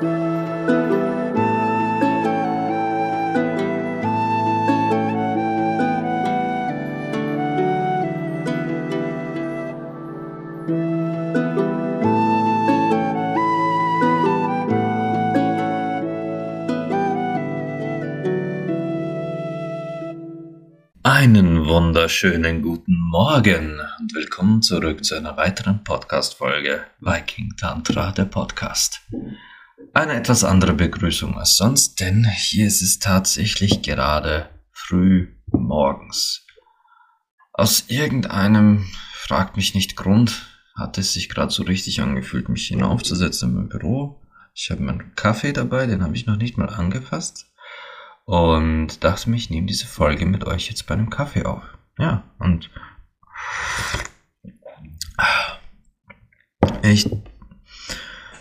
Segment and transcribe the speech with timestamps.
[0.00, 0.16] Einen
[21.66, 29.02] wunderschönen guten Morgen und willkommen zurück zu einer weiteren Podcast-Folge Viking Tantra, der Podcast.
[29.92, 36.46] Eine etwas andere Begrüßung als sonst, denn hier ist es tatsächlich gerade früh morgens.
[37.52, 43.50] Aus irgendeinem, fragt mich nicht Grund, hat es sich gerade so richtig angefühlt, mich hinaufzusetzen
[43.50, 44.22] in mein Büro.
[44.54, 47.52] Ich habe meinen Kaffee dabei, den habe ich noch nicht mal angefasst
[48.24, 51.64] und dachte mir, ich nehme diese Folge mit euch jetzt bei einem Kaffee auf.
[51.98, 52.70] Ja, und
[56.82, 57.10] ich,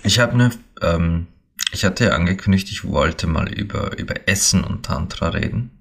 [0.03, 1.27] ich habe eine, ähm,
[1.71, 5.71] ich hatte ja angekündigt, ich wollte mal über, über Essen und Tantra reden.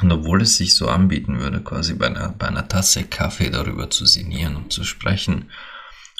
[0.00, 3.88] Und obwohl es sich so anbieten würde, quasi bei einer, bei einer Tasse Kaffee darüber
[3.90, 5.50] zu sinnieren und zu sprechen,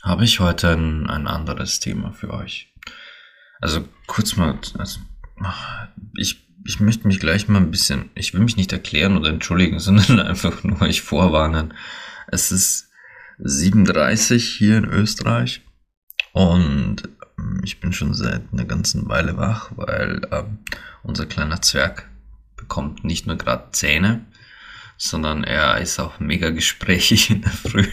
[0.02, 2.72] habe ich heute ein, ein anderes Thema für euch.
[3.60, 5.00] Also kurz mal, also,
[6.16, 9.78] ich ich möchte mich gleich mal ein bisschen, ich will mich nicht erklären oder entschuldigen,
[9.80, 11.74] sondern einfach nur euch vorwarnen.
[12.28, 12.90] Es ist
[13.38, 15.62] 37 hier in Österreich
[16.32, 17.08] und
[17.62, 20.58] ich bin schon seit einer ganzen Weile wach, weil ähm,
[21.02, 22.08] unser kleiner Zwerg
[22.56, 24.24] bekommt nicht nur gerade Zähne,
[24.96, 27.86] sondern er ist auch mega gesprächig in der Früh.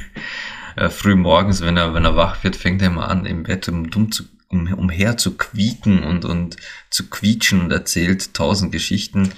[0.76, 3.68] Äh, früh morgens, wenn er, wenn er wach wird, fängt er immer an, im Bett
[3.68, 6.58] um dumm zu um, umher zu quieken und, und
[6.90, 9.32] zu quietschen und erzählt tausend Geschichten.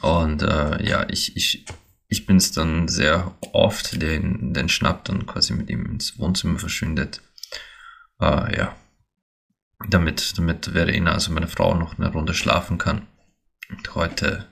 [0.00, 1.64] Und äh, ja, ich, ich,
[2.08, 6.58] ich bin es dann sehr oft, der den schnappt und quasi mit ihm ins Wohnzimmer
[6.58, 7.22] verschwindet.
[8.20, 8.76] Äh, ja,
[9.88, 13.06] damit, damit Verena, also meine Frau, noch eine Runde schlafen kann.
[13.70, 14.46] Und heute,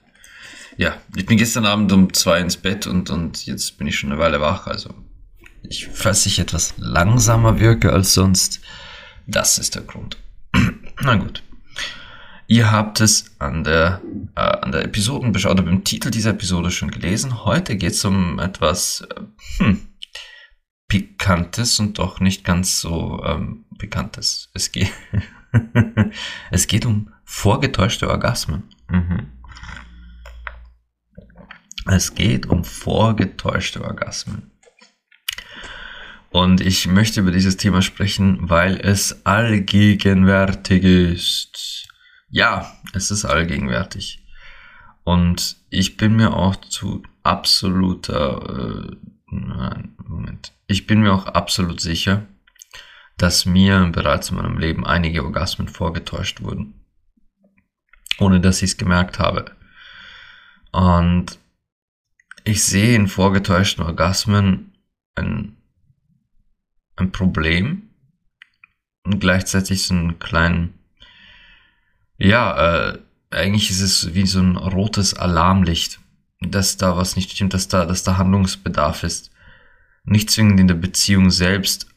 [0.77, 4.11] ja, ich bin gestern Abend um zwei ins Bett und, und jetzt bin ich schon
[4.11, 4.67] eine Weile wach.
[4.67, 4.93] Also,
[5.63, 8.61] ich, falls ich etwas langsamer wirke als sonst,
[9.27, 10.17] das ist der Grund.
[11.01, 11.43] Na gut.
[12.47, 14.01] Ihr habt es an der,
[14.35, 17.45] äh, an der Episodenbeschau oder beim Titel dieser Episode schon gelesen.
[17.45, 19.21] Heute geht es um etwas äh,
[19.57, 19.87] hm,
[20.87, 24.49] Pikantes und doch nicht ganz so ähm, Pikantes.
[24.53, 24.91] Es geht,
[26.51, 28.63] es geht um vorgetäuschte Orgasmen.
[28.89, 29.27] Mhm.
[31.85, 34.51] Es geht um vorgetäuschte Orgasmen.
[36.33, 41.87] Und ich möchte über dieses Thema sprechen, weil es allgegenwärtig ist.
[42.29, 44.25] Ja, es ist allgegenwärtig.
[45.03, 48.95] Und ich bin mir auch zu absoluter, äh,
[49.33, 50.53] nein, Moment.
[50.67, 52.25] Ich bin mir auch absolut sicher,
[53.17, 56.85] dass mir bereits in meinem Leben einige Orgasmen vorgetäuscht wurden.
[58.19, 59.51] Ohne dass ich es gemerkt habe.
[60.71, 61.39] Und
[62.43, 64.73] ich sehe in vorgetäuschten Orgasmen
[65.15, 65.57] ein
[66.95, 67.89] ein Problem
[69.03, 70.73] und gleichzeitig so einen kleinen,
[72.17, 72.99] ja, äh,
[73.31, 75.99] eigentlich ist es wie so ein rotes Alarmlicht,
[76.51, 79.31] dass da was nicht stimmt, dass da, dass da Handlungsbedarf ist.
[80.05, 81.87] Nicht zwingend in der Beziehung selbst.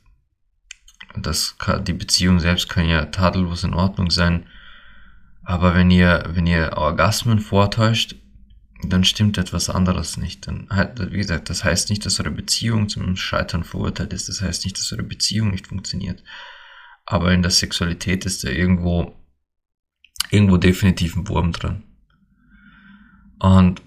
[1.17, 4.47] Das kann, die Beziehung selbst kann ja tadellos in Ordnung sein.
[5.43, 8.17] Aber wenn ihr, wenn ihr Orgasmen vortäuscht,
[8.83, 10.47] dann stimmt etwas anderes nicht.
[10.47, 10.69] Dann,
[11.11, 14.29] wie gesagt, das heißt nicht, dass eure Beziehung zum Scheitern verurteilt ist.
[14.29, 16.23] Das heißt nicht, dass eure Beziehung nicht funktioniert.
[17.07, 19.15] Aber in der Sexualität ist da irgendwo,
[20.31, 21.85] irgendwo definitiv ein Wurm drin.
[23.39, 23.83] Und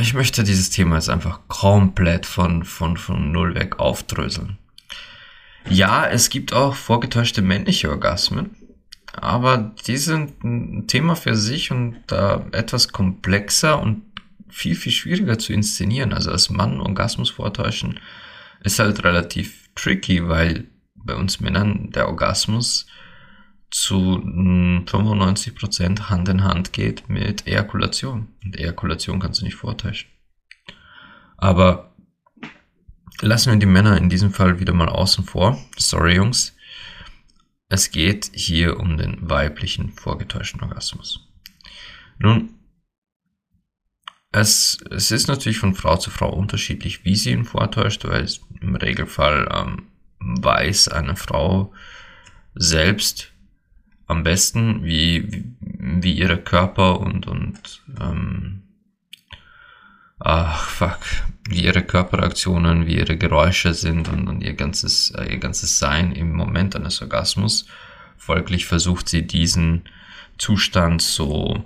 [0.00, 4.58] ich möchte dieses Thema jetzt einfach komplett von, von, von Null weg aufdröseln.
[5.68, 8.56] Ja, es gibt auch vorgetäuschte männliche Orgasmen.
[9.12, 14.02] Aber die sind ein Thema für sich und äh, etwas komplexer und
[14.48, 16.12] viel, viel schwieriger zu inszenieren.
[16.12, 18.00] Also als Mann Orgasmus vortäuschen
[18.62, 20.64] ist halt relativ tricky, weil
[20.94, 22.86] bei uns Männern der Orgasmus
[23.72, 24.22] zu
[24.84, 28.28] 95% Hand in Hand geht mit Ejakulation.
[28.44, 30.10] Und Ejakulation kannst du nicht vortäuschen.
[31.38, 31.94] Aber
[33.22, 35.58] lassen wir die Männer in diesem Fall wieder mal außen vor.
[35.78, 36.54] Sorry, Jungs.
[37.68, 41.26] Es geht hier um den weiblichen vorgetäuschten Orgasmus.
[42.18, 42.50] Nun,
[44.32, 48.28] es, es ist natürlich von Frau zu Frau unterschiedlich, wie sie ihn vortäuscht, weil
[48.60, 49.86] im Regelfall ähm,
[50.18, 51.72] weiß eine Frau
[52.54, 53.31] selbst
[54.12, 58.62] am besten, wie, wie, ihre Körper und, und ähm,
[60.20, 61.00] ach fuck,
[61.48, 66.12] wie ihre Körperreaktionen, wie ihre Geräusche sind und, und ihr ganzes, äh, ihr ganzes Sein
[66.12, 67.66] im Moment eines Orgasmus
[68.22, 69.82] folglich versucht sie diesen
[70.38, 71.64] Zustand so,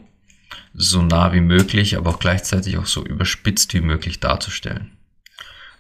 [0.73, 4.97] so nah wie möglich, aber auch gleichzeitig auch so überspitzt wie möglich darzustellen.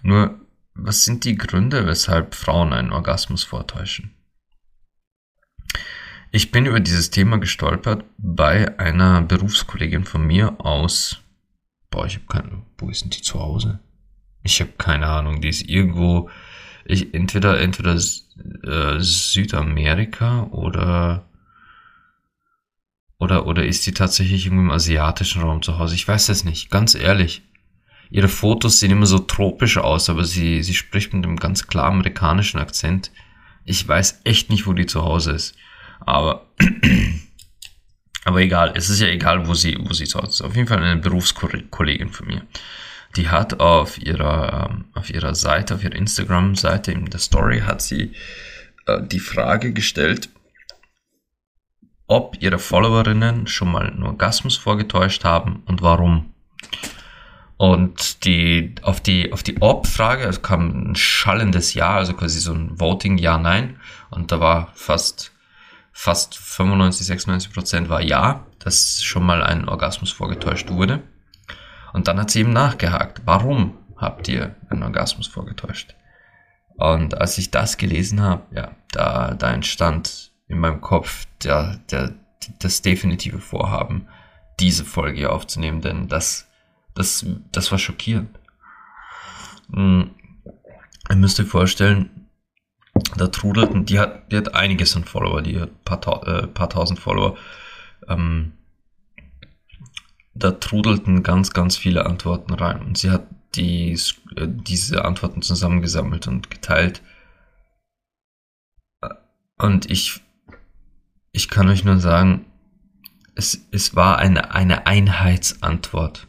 [0.03, 0.39] Nur,
[0.75, 4.16] was sind die Gründe, weshalb Frauen einen Orgasmus vortäuschen?
[6.33, 11.23] Ich bin über dieses Thema gestolpert bei einer Berufskollegin von mir aus.
[11.91, 12.63] Boah, ich habe keine.
[12.79, 13.79] Wo ist denn die zu Hause?
[14.43, 15.41] Ich habe keine Ahnung.
[15.41, 16.29] Die ist irgendwo.
[16.85, 21.29] Ich, entweder entweder äh, Südamerika oder
[23.19, 25.95] oder oder ist die tatsächlich irgendwo im asiatischen Raum zu Hause?
[25.95, 26.71] Ich weiß es nicht.
[26.71, 27.43] Ganz ehrlich.
[28.11, 31.87] Ihre Fotos sehen immer so tropisch aus, aber sie sie spricht mit einem ganz klar
[31.87, 33.11] amerikanischen Akzent.
[33.65, 35.57] Ich weiß echt nicht, wo die zu Hause ist.
[36.07, 36.47] Aber,
[38.25, 40.41] aber egal, es ist ja egal, wo sie, wo sie zu ist.
[40.41, 42.43] Auf jeden Fall eine Berufskollegin von mir.
[43.17, 47.83] Die hat auf ihrer, ähm, auf ihrer Seite, auf ihrer Instagram-Seite in der Story hat
[47.83, 48.13] sie
[48.87, 50.29] äh, die Frage gestellt,
[52.07, 56.33] ob ihre Followerinnen schon mal einen Orgasmus vorgetäuscht haben und warum.
[57.57, 62.79] Und die, auf die, auf die Ob-Frage, kam ein schallendes Ja, also quasi so ein
[62.79, 63.81] Voting Ja-Nein.
[64.11, 65.33] Und da war fast
[65.99, 71.03] fast 95, 96 Prozent war ja, dass schon mal ein Orgasmus vorgetäuscht wurde.
[71.95, 75.95] Und dann hat sie eben nachgehakt, warum habt ihr einen Orgasmus vorgetäuscht?
[76.77, 82.13] Und als ich das gelesen habe, ja, da, da entstand in meinem Kopf der, der,
[82.59, 84.07] das definitive Vorhaben,
[84.61, 86.47] diese Folge aufzunehmen, denn das,
[86.95, 88.39] das, das war schockierend.
[89.73, 90.11] Hm,
[91.09, 92.11] ihr müsst euch vorstellen,
[93.17, 96.99] da trudelten, die hat, die hat einiges an Follower, die hat paar, äh, paar tausend
[96.99, 97.37] Follower.
[98.09, 98.53] Ähm,
[100.35, 102.83] da trudelten ganz, ganz viele Antworten rein.
[102.83, 103.93] Und sie hat die,
[104.37, 107.03] äh, diese Antworten zusammengesammelt und geteilt.
[109.59, 110.21] Und ich,
[111.33, 112.45] ich kann euch nur sagen,
[113.35, 116.27] es, es war eine, eine Einheitsantwort.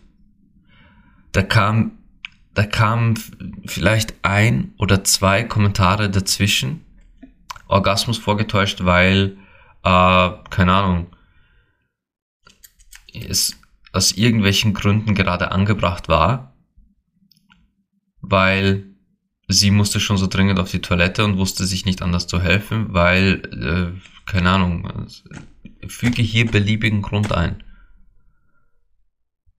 [1.33, 1.96] Da kam
[2.57, 3.19] da kamen
[3.68, 6.83] vielleicht ein oder zwei Kommentare dazwischen.
[7.68, 9.38] Orgasmus vorgetäuscht, weil,
[9.83, 11.15] äh, keine Ahnung,
[13.13, 13.62] es
[13.94, 16.56] aus irgendwelchen Gründen gerade angebracht war,
[18.21, 18.88] weil
[19.48, 22.92] sie musste schon so dringend auf die Toilette und wusste sich nicht anders zu helfen,
[22.92, 25.07] weil, äh, keine Ahnung,
[25.88, 27.63] füge hier beliebigen Grund ein.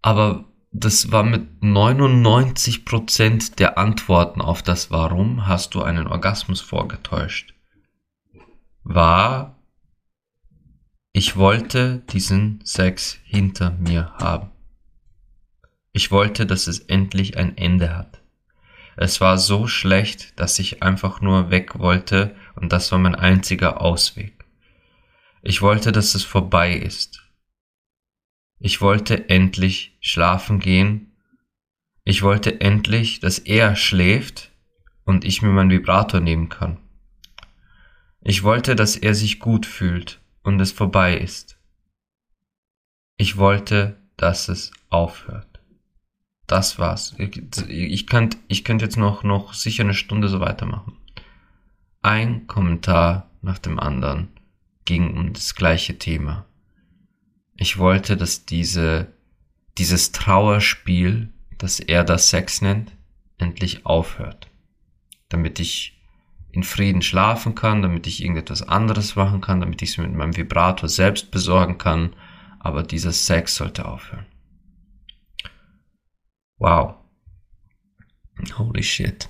[0.02, 7.54] Aber das war mit 99% der Antworten auf das Warum hast du einen Orgasmus vorgetäuscht.
[8.82, 9.56] War,
[11.12, 14.50] ich wollte diesen Sex hinter mir haben.
[15.92, 18.20] Ich wollte, dass es endlich ein Ende hat.
[18.96, 23.80] Es war so schlecht, dass ich einfach nur weg wollte und das war mein einziger
[23.80, 24.44] Ausweg.
[25.42, 27.22] Ich wollte, dass es vorbei ist.
[28.60, 31.12] Ich wollte endlich schlafen gehen.
[32.04, 34.50] Ich wollte endlich, dass er schläft
[35.04, 36.78] und ich mir meinen Vibrator nehmen kann.
[38.20, 41.58] Ich wollte, dass er sich gut fühlt und es vorbei ist.
[43.16, 45.46] Ich wollte, dass es aufhört.
[46.46, 47.14] Das war's.
[47.18, 50.96] Ich, könnte ich könnt jetzt noch, noch sicher eine Stunde so weitermachen.
[52.00, 54.28] Ein Kommentar nach dem anderen
[54.84, 56.47] ging um das gleiche Thema.
[57.60, 59.12] Ich wollte, dass diese,
[59.78, 62.96] dieses Trauerspiel, das er das Sex nennt,
[63.36, 64.48] endlich aufhört.
[65.28, 66.00] Damit ich
[66.52, 70.36] in Frieden schlafen kann, damit ich irgendetwas anderes machen kann, damit ich es mit meinem
[70.36, 72.14] Vibrator selbst besorgen kann,
[72.60, 74.26] aber dieser Sex sollte aufhören.
[76.58, 76.94] Wow.
[78.56, 79.28] Holy shit.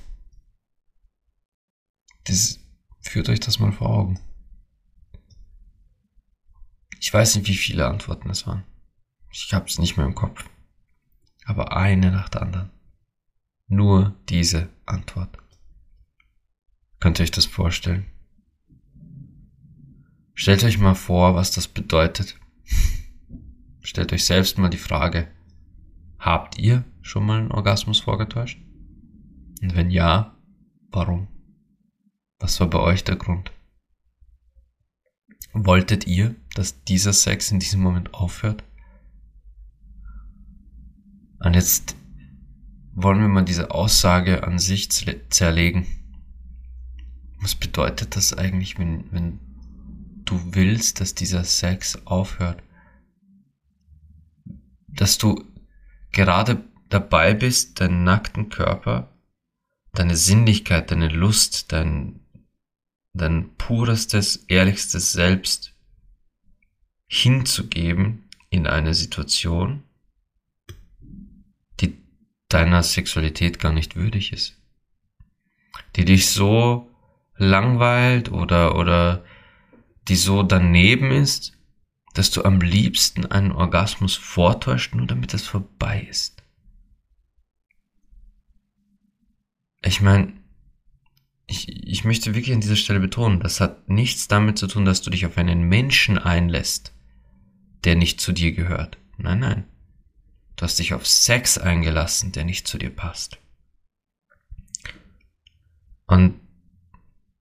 [2.25, 2.61] Das,
[3.01, 4.21] führt euch das mal vor Augen.
[7.01, 8.65] Ich weiß nicht, wie viele Antworten es waren.
[9.31, 10.45] Ich hab's nicht mehr im Kopf.
[11.45, 12.71] Aber eine nach der anderen.
[13.67, 15.37] Nur diese Antwort.
[17.01, 18.07] Könnt ihr euch das vorstellen?
[20.35, 22.37] Stellt euch mal vor, was das bedeutet.
[23.81, 25.29] Stellt euch selbst mal die Frage,
[26.19, 28.61] habt ihr schon mal einen Orgasmus vorgetäuscht?
[29.63, 30.37] Und wenn ja,
[30.91, 31.29] warum?
[32.39, 33.51] Was war bei euch der Grund?
[35.53, 38.63] Wolltet ihr, dass dieser Sex in diesem Moment aufhört?
[41.41, 41.97] Und jetzt
[42.93, 44.91] wollen wir mal diese Aussage an sich
[45.31, 45.87] zerlegen.
[47.41, 49.39] Was bedeutet das eigentlich, wenn, wenn
[50.25, 52.63] du willst, dass dieser Sex aufhört?
[54.89, 55.45] Dass du
[56.11, 59.17] gerade dabei bist, deinen nackten Körper,
[59.93, 62.21] deine Sinnlichkeit, deine Lust, dein,
[63.19, 65.75] dein purestes, ehrlichstes Selbst
[67.07, 69.83] hinzugeben in eine Situation,
[71.81, 71.99] die
[72.49, 74.57] deiner Sexualität gar nicht würdig ist.
[75.97, 76.91] Die dich so
[77.37, 79.25] langweilt oder, oder
[80.09, 81.57] die so daneben ist,
[82.15, 86.43] dass du am liebsten einen Orgasmus vortäuscht, nur damit es vorbei ist.
[89.83, 90.38] Ich meine,
[91.49, 95.01] ich, ich möchte wirklich an dieser Stelle betonen, das hat nichts damit zu tun, dass
[95.01, 96.93] du dich auf einen Menschen einlässt,
[97.85, 98.99] der nicht zu dir gehört.
[99.17, 99.65] Nein, nein.
[100.57, 103.39] Du hast dich auf Sex eingelassen, der nicht zu dir passt.
[106.07, 106.39] Und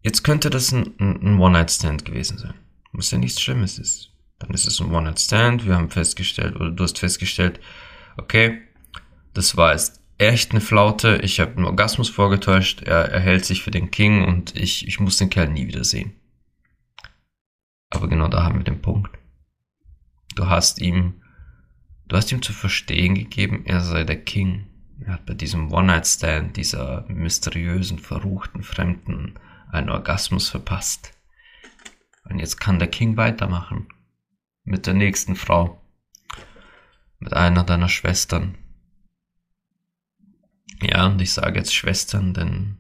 [0.02, 2.54] jetzt könnte das ein, ein One-Night-Stand gewesen sein.
[2.94, 4.14] Muss ja nichts Schlimmes ist.
[4.40, 5.66] Dann ist es ein One-Night-Stand.
[5.66, 7.60] Wir haben festgestellt, oder du hast festgestellt,
[8.18, 8.62] okay,
[9.34, 11.20] das war jetzt echt eine Flaute.
[11.24, 12.84] Ich habe einen Orgasmus vorgetäuscht.
[12.84, 15.84] Er, er hält sich für den King und ich, ich muss den Kerl nie wieder
[15.84, 16.14] sehen.
[17.90, 19.18] Aber genau da haben wir den Punkt.
[20.36, 21.22] Du hast ihm,
[22.08, 24.68] du hast ihm zu verstehen gegeben, er sei der King.
[25.00, 29.36] Er hat bei diesem One-Night-Stand, dieser mysteriösen, verruchten Fremden,
[29.72, 31.14] einen Orgasmus verpasst.
[32.24, 33.88] Und jetzt kann der King weitermachen.
[34.64, 35.82] Mit der nächsten Frau.
[37.20, 38.58] Mit einer deiner Schwestern.
[40.82, 42.78] Ja, und ich sage jetzt Schwestern, denn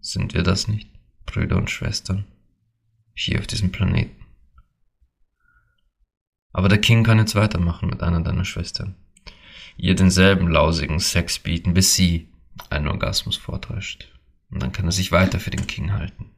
[0.00, 0.90] sind wir das nicht?
[1.26, 2.24] Brüder und Schwestern.
[3.14, 4.24] Hier auf diesem Planeten.
[6.52, 8.96] Aber der King kann jetzt weitermachen mit einer deiner Schwestern.
[9.76, 12.28] Ihr denselben lausigen Sex bieten, bis sie
[12.70, 14.12] einen Orgasmus vortäuscht.
[14.50, 16.30] Und dann kann er sich weiter für den King halten.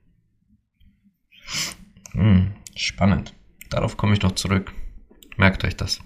[2.13, 3.35] Hm, spannend.
[3.71, 4.73] Darauf komme ich noch zurück.
[5.37, 6.01] Merkt euch das.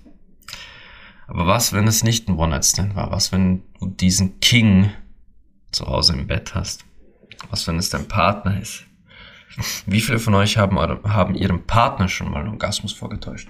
[1.26, 3.10] Aber was, wenn es nicht ein One-Night-Stand war?
[3.10, 4.90] Was, wenn du diesen King
[5.70, 6.84] zu Hause im Bett hast?
[7.50, 8.84] Was, wenn es dein Partner ist?
[9.86, 13.48] Wie viele von euch haben, haben ihrem Partner schon mal einen Orgasmus vorgetäuscht?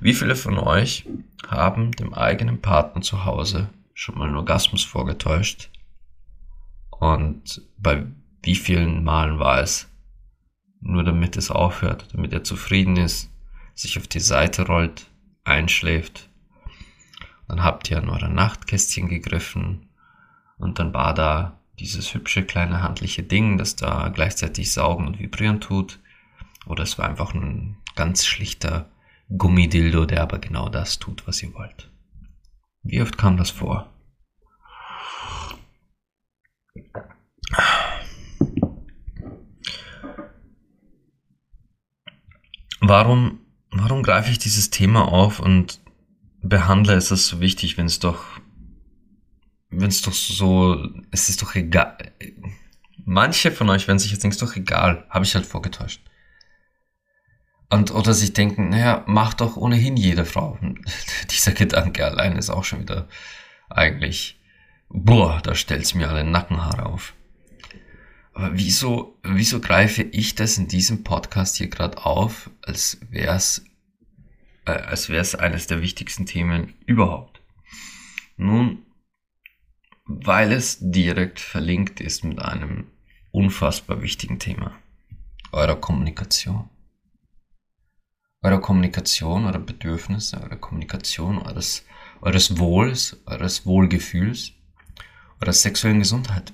[0.00, 1.06] Wie viele von euch
[1.46, 5.70] haben dem eigenen Partner zu Hause schon mal einen Orgasmus vorgetäuscht?
[6.90, 8.06] Und bei
[8.42, 9.88] wie vielen Malen war es?
[10.80, 13.30] Nur damit es aufhört, damit er zufrieden ist,
[13.74, 15.06] sich auf die Seite rollt
[15.44, 16.28] einschläft.
[17.48, 19.88] Dann habt ihr an euer Nachtkästchen gegriffen
[20.58, 25.60] und dann war da dieses hübsche kleine handliche Ding, das da gleichzeitig saugen und vibrieren
[25.60, 26.00] tut.
[26.66, 28.88] Oder es war einfach ein ganz schlichter
[29.36, 31.90] Gummidildo, der aber genau das tut, was ihr wollt.
[32.82, 33.92] Wie oft kam das vor?
[42.80, 43.41] Warum
[43.72, 45.80] warum greife ich dieses Thema auf und
[46.42, 48.24] behandle es als so wichtig, wenn es doch,
[49.70, 51.96] wenn es doch so, es ist doch egal.
[53.04, 56.02] Manche von euch werden sich jetzt denken, ist doch egal, habe ich halt vorgetäuscht.
[57.70, 60.58] Und, oder sich denken, naja, macht doch ohnehin jede Frau.
[61.30, 63.08] Dieser Gedanke allein ist auch schon wieder
[63.70, 64.38] eigentlich,
[64.90, 67.14] boah, da stellt's mir alle Nackenhaare auf.
[68.34, 73.64] Aber wieso, wieso greife ich das in diesem Podcast hier gerade auf, als wäre es
[74.64, 77.42] äh, als wäre es eines der wichtigsten Themen überhaupt?
[78.36, 78.84] Nun,
[80.04, 82.86] weil es direkt verlinkt ist mit einem
[83.30, 84.78] unfassbar wichtigen Thema.
[85.52, 86.68] Eurer Kommunikation.
[88.42, 91.84] Eurer Kommunikation, eurer Bedürfnisse, eurer Kommunikation, eures,
[92.20, 94.52] eures Wohls, eures Wohlgefühls,
[95.40, 96.52] eurer sexuellen Gesundheit.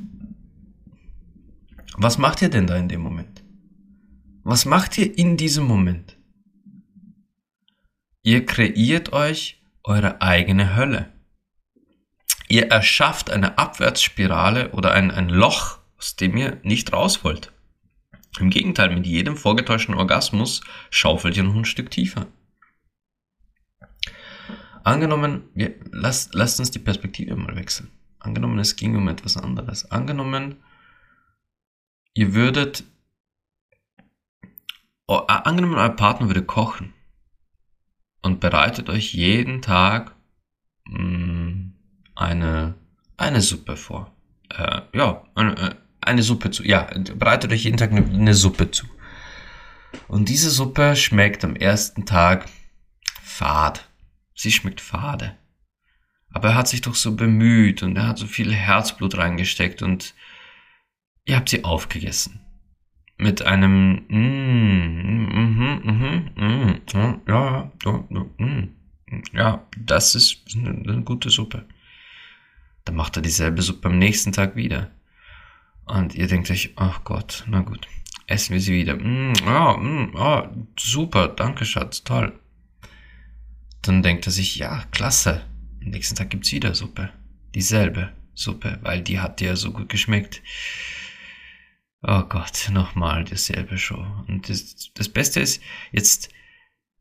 [2.01, 3.43] Was macht ihr denn da in dem Moment?
[4.45, 6.17] Was macht ihr in diesem Moment?
[8.23, 11.13] Ihr kreiert euch eure eigene Hölle.
[12.49, 17.53] Ihr erschafft eine Abwärtsspirale oder ein, ein Loch, aus dem ihr nicht raus wollt.
[18.39, 22.29] Im Gegenteil, mit jedem vorgetäuschten Orgasmus schaufelt ihr noch ein Stück tiefer.
[24.85, 27.91] Angenommen, wir, lasst, lasst uns die Perspektive mal wechseln.
[28.21, 29.91] Angenommen, es ging um etwas anderes.
[29.91, 30.63] Angenommen,
[32.19, 32.83] ihr würdet,
[35.07, 36.93] oh, angenommen, euer Partner würde kochen
[38.23, 40.17] und bereitet euch jeden Tag
[40.87, 41.73] mh, mm,
[42.17, 42.75] eine,
[43.17, 44.13] eine Suppe vor.
[44.51, 46.65] Äh, ja, eine, äh, eine Suppe zu.
[46.65, 48.87] Ja, bereitet euch jeden Tag eine, eine Suppe zu.
[50.09, 52.47] Und diese Suppe schmeckt am ersten Tag
[53.23, 53.89] fad.
[54.35, 55.37] Sie schmeckt fade.
[56.33, 60.15] Aber er hat sich doch so bemüht und er hat so viel Herzblut reingesteckt und
[61.29, 62.41] ihr habt sie aufgegessen.
[63.19, 64.05] Mit einem
[67.27, 67.73] ja, ja,
[69.33, 71.65] ja, das ist eine, gute Suppe.
[72.85, 74.91] Dann macht er dieselbe Suppe am nächsten Tag wieder.
[75.85, 77.87] Und ihr denkt euch, ach Gott, na gut,
[78.27, 78.95] essen wir sie wieder.
[78.95, 80.43] Mm, oh, mm, oh,
[80.79, 82.39] super, danke Schatz, toll.
[83.83, 85.45] Dann denkt er sich, ja, klasse.
[85.83, 87.11] Am nächsten Tag gibt's wieder Suppe.
[87.55, 90.43] Dieselbe Suppe, weil die hat ja so gut geschmeckt.
[92.03, 94.05] Oh Gott, nochmal dasselbe Show.
[94.29, 96.31] Und das, das Beste ist, jetzt,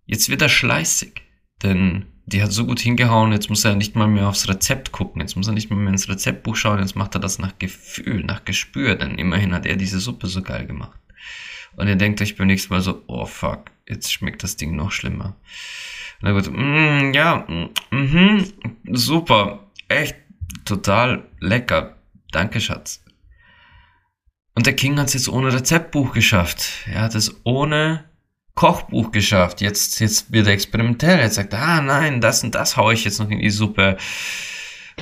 [0.06, 1.22] jetzt wird er schleißig.
[1.64, 5.22] Denn die hat so gut hingehauen, jetzt muss er nicht mal mehr aufs Rezept gucken,
[5.22, 8.24] jetzt muss er nicht mal mehr ins Rezeptbuch schauen, jetzt macht er das nach Gefühl,
[8.24, 11.00] nach Gespür, denn immerhin hat er diese Suppe so geil gemacht.
[11.78, 14.92] Und ihr denkt euch beim nächsten Mal so, oh fuck, jetzt schmeckt das Ding noch
[14.92, 15.38] schlimmer.
[16.22, 18.46] Na gut, mm, ja, mm, mm,
[18.92, 20.16] super, echt
[20.66, 21.98] total lecker.
[22.32, 23.04] Danke, Schatz.
[24.58, 26.88] Und der King hat es jetzt ohne Rezeptbuch geschafft.
[26.92, 28.06] Er hat es ohne
[28.56, 29.62] Kochbuch geschafft.
[29.62, 31.20] Jetzt, jetzt wird er experimentell.
[31.20, 33.98] Er sagt, ah nein, das und das haue ich jetzt noch in die Suppe.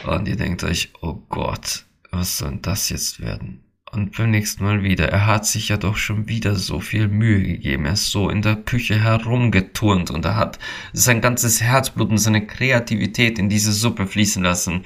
[0.06, 3.64] Und ihr denkt euch, oh Gott, was soll das jetzt werden?
[3.94, 5.08] Und beim nächsten Mal wieder.
[5.08, 7.86] Er hat sich ja doch schon wieder so viel Mühe gegeben.
[7.86, 10.60] Er ist so in der Küche herumgeturnt und er hat
[10.92, 14.84] sein ganzes Herzblut und seine Kreativität in diese Suppe fließen lassen.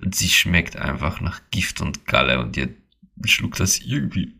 [0.00, 2.70] Und sie schmeckt einfach nach Gift und Galle und ihr
[3.24, 4.34] schluckt das irgendwie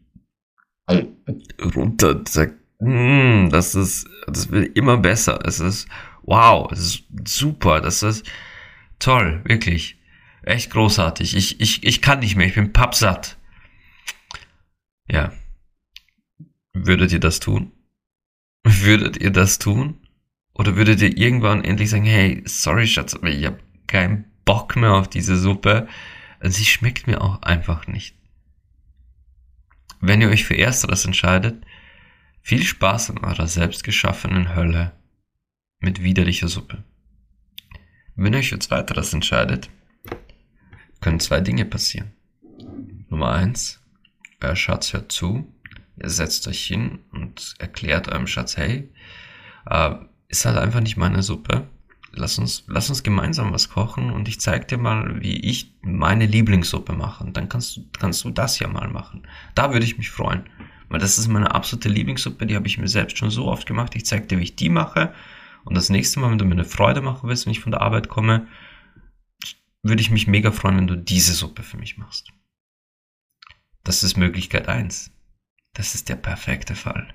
[1.77, 5.41] runter und sagt, mm, das ist, das wird immer besser.
[5.45, 5.89] Es ist,
[6.23, 8.29] wow, es ist super, das ist
[8.99, 9.99] toll, wirklich.
[10.43, 11.37] Echt großartig.
[11.37, 13.37] Ich, ich, ich kann nicht mehr, ich bin pappsatt.
[15.09, 15.33] Ja.
[16.73, 17.73] Würdet ihr das tun?
[18.65, 19.99] Würdet ihr das tun?
[20.55, 24.93] Oder würdet ihr irgendwann endlich sagen, hey, sorry Schatz, aber ich habe keinen Bock mehr
[24.93, 25.89] auf diese Suppe.
[26.43, 28.20] Sie schmeckt mir auch einfach nicht.
[30.01, 31.65] Wenn ihr euch für Ersteres entscheidet,
[32.41, 34.93] viel Spaß in eurer selbstgeschaffenen Hölle
[35.79, 36.83] mit widerlicher Suppe.
[38.17, 39.69] Wenn ihr euch für Zweiteres entscheidet,
[41.01, 42.13] können zwei Dinge passieren.
[43.09, 43.83] Nummer eins,
[44.41, 45.53] euer Schatz hört zu,
[46.03, 48.91] ihr setzt euch hin und erklärt eurem Schatz, hey,
[49.67, 49.95] äh,
[50.29, 51.69] ist halt einfach nicht meine Suppe.
[52.13, 56.27] Lass uns, lass uns gemeinsam was kochen und ich zeig dir mal, wie ich meine
[56.27, 57.23] Lieblingssuppe mache.
[57.23, 59.27] Und dann kannst du, kannst du das ja mal machen.
[59.55, 60.45] Da würde ich mich freuen.
[60.89, 63.95] Weil das ist meine absolute Lieblingssuppe, die habe ich mir selbst schon so oft gemacht.
[63.95, 65.15] Ich zeig dir, wie ich die mache.
[65.65, 67.81] Und das nächste Mal, wenn du mir eine Freude machen willst, wenn ich von der
[67.81, 68.49] Arbeit komme,
[69.83, 72.33] würde ich mich mega freuen, wenn du diese Suppe für mich machst.
[73.85, 75.13] Das ist Möglichkeit eins.
[75.75, 77.15] Das ist der perfekte Fall.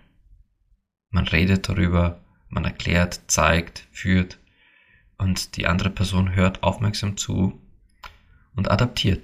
[1.11, 4.39] Man redet darüber, man erklärt, zeigt, führt
[5.17, 7.59] und die andere Person hört aufmerksam zu
[8.55, 9.21] und adaptiert.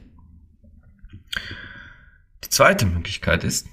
[2.44, 3.68] Die zweite Möglichkeit ist,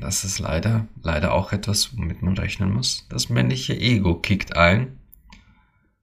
[0.00, 3.06] das ist leider, leider auch etwas, womit man rechnen muss.
[3.08, 5.00] Das männliche Ego kickt ein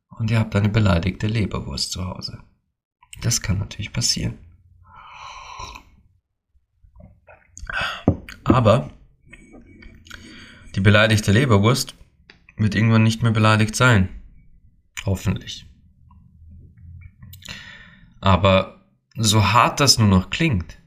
[0.09, 2.39] und ihr habt eine beleidigte Leberwurst zu Hause.
[3.21, 4.37] Das kann natürlich passieren.
[8.43, 8.89] Aber
[10.75, 11.95] die beleidigte Leberwurst
[12.57, 14.09] wird irgendwann nicht mehr beleidigt sein.
[15.09, 15.65] Hoffentlich.
[18.21, 20.77] Aber so hart das nur noch klingt,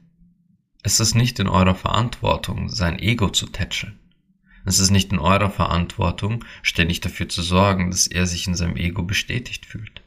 [0.81, 3.99] ist es nicht in eurer Verantwortung, sein Ego zu tätscheln.
[4.63, 8.77] Es ist nicht in eurer Verantwortung, ständig dafür zu sorgen, dass er sich in seinem
[8.77, 10.01] Ego bestätigt fühlt.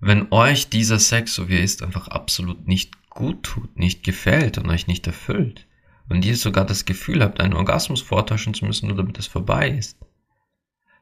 [0.00, 4.56] Wenn euch dieser Sex, so wie er ist, einfach absolut nicht gut tut, nicht gefällt
[4.56, 5.66] und euch nicht erfüllt,
[6.08, 9.68] und ihr sogar das Gefühl habt, einen Orgasmus vortäuschen zu müssen, nur damit es vorbei
[9.68, 9.98] ist,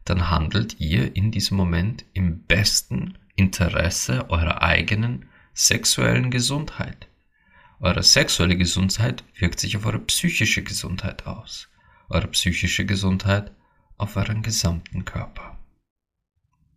[0.09, 7.09] dann handelt ihr in diesem Moment im besten Interesse eurer eigenen sexuellen Gesundheit.
[7.81, 11.69] Eure sexuelle Gesundheit wirkt sich auf eure psychische Gesundheit aus.
[12.09, 13.53] Eure psychische Gesundheit
[13.99, 15.59] auf euren gesamten Körper.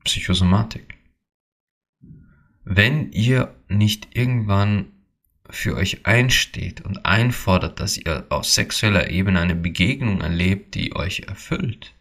[0.04, 0.96] Psychosomatik.
[2.64, 4.92] Wenn ihr nicht irgendwann
[5.50, 11.22] für euch einsteht und einfordert, dass ihr auf sexueller Ebene eine Begegnung erlebt, die euch
[11.22, 11.96] erfüllt,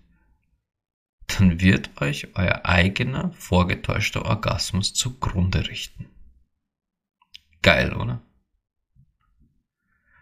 [1.28, 6.06] dann wird euch euer eigener vorgetäuschter Orgasmus zugrunde richten.
[7.62, 8.22] Geil, oder?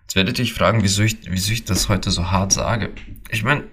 [0.03, 2.95] Jetzt werdet ihr euch fragen, wieso ich, wieso ich das heute so hart sage.
[3.31, 3.69] Ich meine,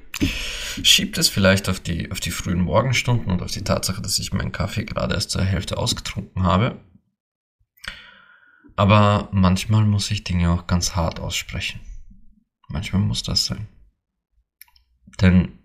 [0.84, 4.34] schiebt es vielleicht auf die, auf die frühen Morgenstunden und auf die Tatsache, dass ich
[4.34, 6.80] meinen Kaffee gerade erst zur Hälfte ausgetrunken habe.
[8.76, 11.80] Aber manchmal muss ich Dinge auch ganz hart aussprechen.
[12.67, 13.67] Manchmal muss das sein.
[15.22, 15.60] Denn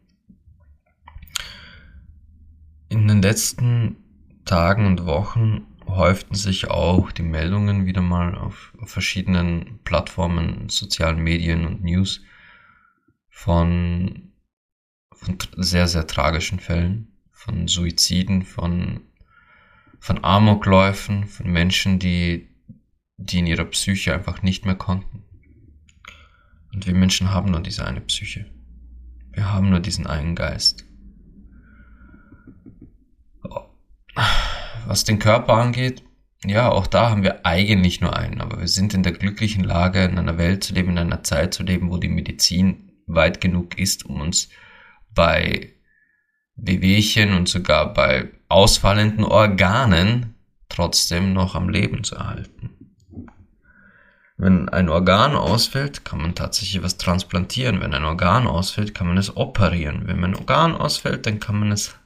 [2.89, 3.97] in den letzten
[4.45, 11.67] Tagen und Wochen häuften sich auch die Meldungen wieder mal auf, verschiedenen Plattformen, sozialen Medien
[11.67, 12.23] und News
[13.29, 14.33] von,
[15.13, 19.01] von sehr, sehr tragischen Fällen, von Suiziden, von,
[20.01, 22.49] von Amokläufen, von Menschen, die,
[23.17, 25.25] die in ihrer Psyche einfach nicht mehr konnten,
[26.73, 28.51] Und wir Menschen haben nur diese eine Psyche.
[29.33, 30.88] Wir haben nur diesen einen Geist.
[34.87, 36.03] Was den Körper angeht,
[36.45, 40.05] ja, auch da haben wir eigentlich nur einen, aber wir sind in der glücklichen Lage,
[40.05, 43.79] in einer Welt zu leben, in einer Zeit zu leben, wo die Medizin weit genug
[43.79, 44.49] ist, um uns
[45.15, 45.73] bei
[46.55, 50.35] Wehwehchen und sogar bei ausfallenden Organen
[50.69, 52.71] trotzdem noch am Leben zu erhalten.
[54.37, 57.81] Wenn ein Organ ausfällt, kann man tatsächlich was transplantieren.
[57.81, 60.03] Wenn ein Organ ausfällt, kann man es operieren.
[60.07, 61.97] Wenn ein Organ ausfällt, dann kann man es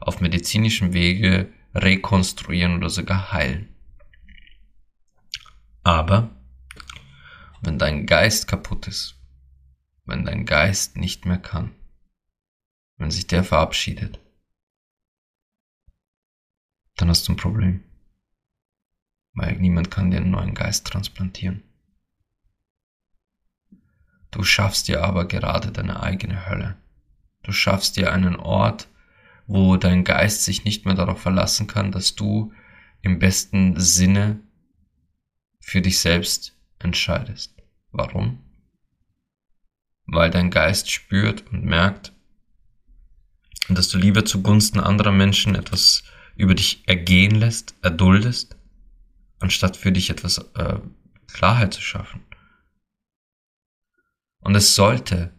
[0.00, 3.74] auf medizinischem Wege rekonstruieren oder sogar heilen.
[5.82, 6.30] Aber
[7.62, 9.16] wenn dein Geist kaputt ist,
[10.04, 11.74] wenn dein Geist nicht mehr kann,
[12.96, 14.18] wenn sich der verabschiedet,
[16.96, 17.84] dann hast du ein Problem.
[19.32, 21.62] Weil niemand kann dir einen neuen Geist transplantieren.
[24.30, 26.76] Du schaffst dir aber gerade deine eigene Hölle.
[27.42, 28.88] Du schaffst dir einen Ort,
[29.48, 32.52] wo dein Geist sich nicht mehr darauf verlassen kann, dass du
[33.00, 34.40] im besten Sinne
[35.58, 37.56] für dich selbst entscheidest.
[37.90, 38.44] Warum?
[40.06, 42.12] Weil dein Geist spürt und merkt,
[43.70, 46.04] dass du lieber zugunsten anderer Menschen etwas
[46.36, 48.56] über dich ergehen lässt, erduldest,
[49.38, 50.78] anstatt für dich etwas äh,
[51.26, 52.22] Klarheit zu schaffen.
[54.40, 55.32] Und es sollte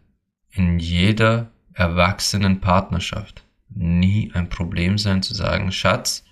[0.50, 6.24] in jeder erwachsenen Partnerschaft nie ein Problem sein zu sagen, Schatz,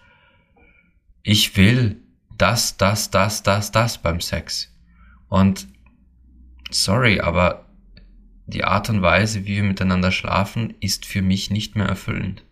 [1.22, 2.02] ich will
[2.36, 4.72] das, das, das, das, das beim Sex.
[5.28, 5.68] Und
[6.70, 7.66] sorry, aber
[8.46, 12.44] die Art und Weise, wie wir miteinander schlafen, ist für mich nicht mehr erfüllend.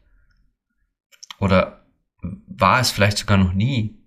[1.38, 1.86] Oder
[2.22, 3.98] war es vielleicht sogar noch nie.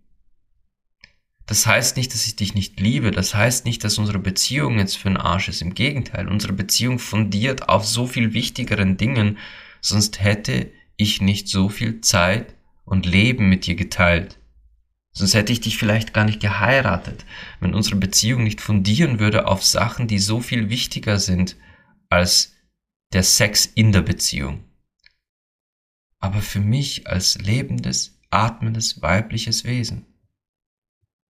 [1.46, 3.10] Das heißt nicht, dass ich dich nicht liebe.
[3.10, 5.64] Das heißt nicht, dass unsere Beziehung jetzt für den Arsch ist.
[5.64, 9.40] Im Gegenteil, unsere Beziehung fundiert auf so viel wichtigeren Dingen,
[9.82, 14.38] sonst hätte ich nicht so viel Zeit und Leben mit dir geteilt.
[15.12, 17.26] Sonst hätte ich dich vielleicht gar nicht geheiratet,
[17.60, 21.56] wenn unsere Beziehung nicht fundieren würde auf Sachen, die so viel wichtiger sind
[22.10, 22.56] als
[23.14, 24.64] der Sex in der Beziehung.
[26.20, 30.06] Aber für mich als lebendes, atmendes weibliches Wesen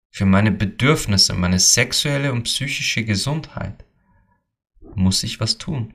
[0.10, 3.86] für meine Bedürfnisse, meine sexuelle und psychische Gesundheit,
[4.96, 5.94] muss ich was tun.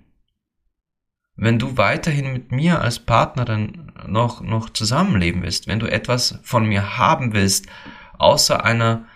[1.36, 6.66] Wenn du weiterhin mit mir als Partnerin noch, noch zusammenleben willst, wenn du etwas von
[6.66, 7.66] mir haben willst,
[8.18, 9.06] außer einer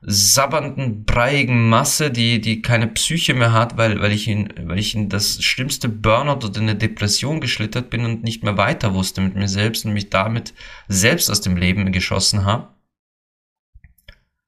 [0.00, 4.94] sabbernden, breiigen Masse, die, die keine Psyche mehr hat, weil, weil ich in, weil ich
[4.94, 9.34] in das schlimmste Burnout oder eine Depression geschlittert bin und nicht mehr weiter wusste mit
[9.34, 10.54] mir selbst und mich damit
[10.88, 12.68] selbst aus dem Leben geschossen habe,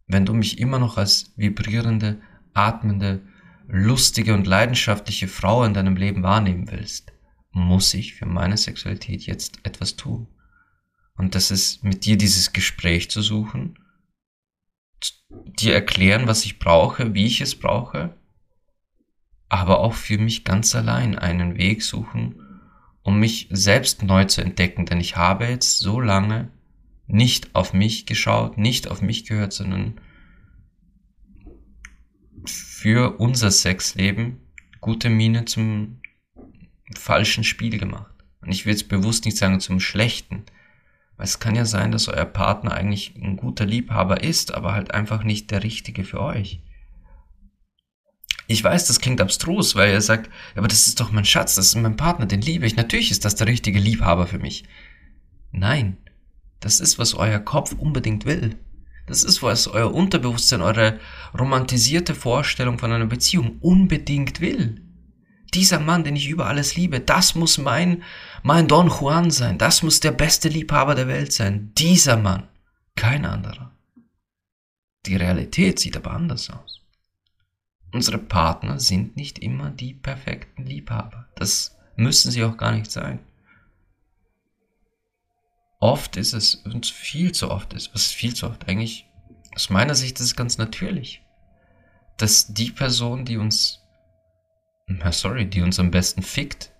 [0.07, 2.21] wenn du mich immer noch als vibrierende,
[2.55, 3.21] atmende,
[3.67, 7.13] lustige und leidenschaftliche Frau in deinem Leben wahrnehmen willst,
[7.51, 10.29] muss ich für meine Sexualität jetzt etwas tun.
[11.17, 13.79] Und das ist mit dir dieses Gespräch zu suchen,
[15.31, 18.17] dir erklären, was ich brauche, wie ich es brauche,
[19.49, 22.37] aber auch für mich ganz allein einen Weg suchen,
[23.03, 26.51] um mich selbst neu zu entdecken, denn ich habe jetzt so lange
[27.07, 30.01] nicht auf mich geschaut, nicht auf mich gehört, sondern
[32.45, 34.41] für unser Sexleben
[34.81, 36.01] gute Miene zum
[36.97, 38.15] falschen Spiel gemacht.
[38.41, 40.45] Und ich will jetzt bewusst nicht sagen zum schlechten,
[41.17, 44.95] weil es kann ja sein, dass euer Partner eigentlich ein guter Liebhaber ist, aber halt
[44.95, 46.63] einfach nicht der richtige für euch.
[48.47, 51.67] Ich weiß, das klingt abstrus, weil ihr sagt, aber das ist doch mein Schatz, das
[51.67, 52.77] ist mein Partner, den liebe ich.
[52.77, 54.65] Natürlich ist das der richtige Liebhaber für mich.
[55.53, 55.99] Nein,
[56.61, 58.57] das ist, was euer Kopf unbedingt will.
[59.07, 60.99] Das ist, was euer Unterbewusstsein, eure
[61.39, 64.83] romantisierte Vorstellung von einer Beziehung unbedingt will.
[65.55, 68.03] Dieser Mann, den ich über alles liebe, das muss mein,
[68.43, 69.59] mein Don Juan sein.
[69.59, 71.73] Das muss der beste Liebhaber der Welt sein.
[71.77, 72.49] Dieser Mann.
[72.97, 73.73] Kein anderer.
[75.07, 76.83] Die Realität sieht aber anders aus.
[77.93, 81.29] Unsere Partner sind nicht immer die perfekten Liebhaber.
[81.37, 83.21] Das müssen sie auch gar nicht sein
[85.81, 89.07] oft ist es, und viel zu oft ist, was viel zu oft eigentlich,
[89.55, 91.23] aus meiner Sicht ist es ganz natürlich,
[92.17, 93.78] dass die Person, die uns,
[95.11, 96.73] sorry, die uns am besten fickt,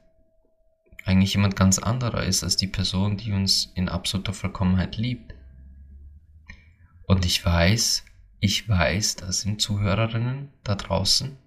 [1.05, 5.35] eigentlich jemand ganz anderer ist als die Person, die uns in absoluter Vollkommenheit liebt.
[7.07, 8.05] Und ich weiß,
[8.41, 11.39] ich weiß, da sind Zuhörerinnen da draußen,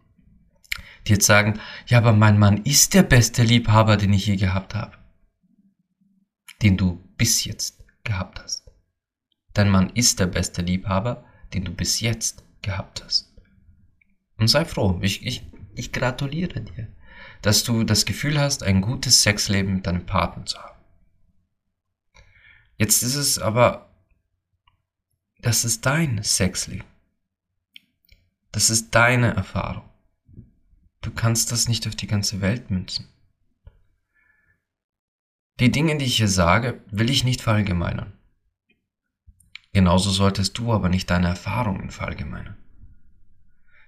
[1.06, 4.74] die jetzt sagen, ja, aber mein Mann ist der beste Liebhaber, den ich je gehabt
[4.76, 4.97] habe.
[6.62, 8.63] Den du bis jetzt gehabt hast.
[9.54, 13.32] Dein Mann ist der beste Liebhaber, den du bis jetzt gehabt hast.
[14.38, 15.00] Und sei froh.
[15.02, 16.88] Ich, ich, Ich gratuliere dir,
[17.41, 20.79] dass du das Gefühl hast, ein gutes Sexleben mit deinem Partner zu haben.
[22.77, 23.89] Jetzt ist es aber,
[25.39, 26.88] das ist dein Sexleben.
[28.51, 29.89] Das ist deine Erfahrung.
[31.01, 33.07] Du kannst das nicht auf die ganze Welt münzen.
[35.60, 38.13] Die Dinge, die ich hier sage, will ich nicht verallgemeinern.
[39.73, 42.61] Genauso solltest du aber nicht deine Erfahrungen verallgemeinern.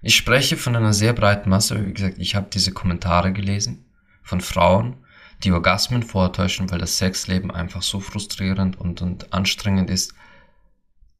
[0.06, 3.86] Ich spreche von einer sehr breiten Masse, wie gesagt, ich habe diese Kommentare gelesen
[4.22, 4.96] von Frauen,
[5.42, 10.12] die Orgasmen vortäuschen, weil das Sexleben einfach so frustrierend und, und anstrengend ist,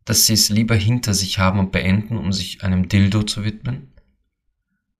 [0.04, 3.94] dass sie es lieber hinter sich haben und beenden, um sich einem Dildo zu widmen,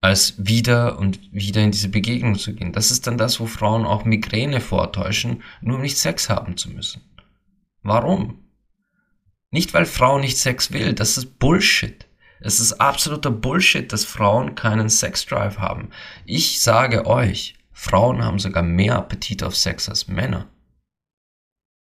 [0.00, 2.72] als wieder und wieder in diese Begegnung zu gehen.
[2.72, 6.70] Das ist dann das, wo Frauen auch Migräne vortäuschen, nur um nicht Sex haben zu
[6.70, 7.02] müssen.
[7.82, 8.46] Warum?
[9.50, 12.06] Nicht, weil Frau nicht Sex will, das ist Bullshit.
[12.44, 15.88] Es ist absoluter Bullshit, dass Frauen keinen Sexdrive haben.
[16.26, 20.50] Ich sage euch, Frauen haben sogar mehr Appetit auf Sex als Männer.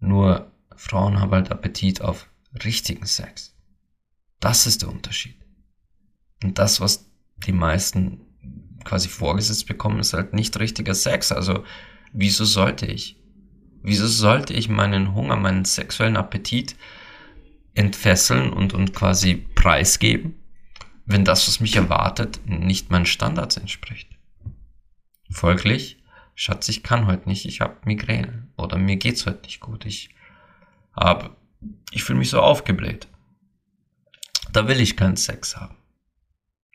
[0.01, 2.29] Nur Frauen haben halt Appetit auf
[2.63, 3.57] richtigen Sex.
[4.39, 5.39] Das ist der Unterschied.
[6.43, 7.11] Und das, was
[7.47, 8.21] die meisten
[8.85, 11.33] quasi vorgesetzt bekommen, ist halt nicht richtiger Sex.
[11.33, 11.65] Also,
[12.13, 13.19] wieso sollte ich?
[13.83, 16.77] Wieso sollte ich meinen Hunger, meinen sexuellen Appetit
[17.75, 20.35] entfesseln und, und quasi preisgeben,
[21.07, 24.09] wenn das, was mich erwartet, nicht meinen Standards entspricht?
[25.31, 26.03] Folglich,
[26.35, 29.85] Schatz, ich kann heute nicht, ich habe Migräne oder mir geht's heute nicht gut.
[29.85, 30.11] Ich
[30.97, 31.37] habe
[31.91, 33.09] ich fühle mich so aufgebläht.
[34.53, 35.77] Da will ich keinen Sex haben.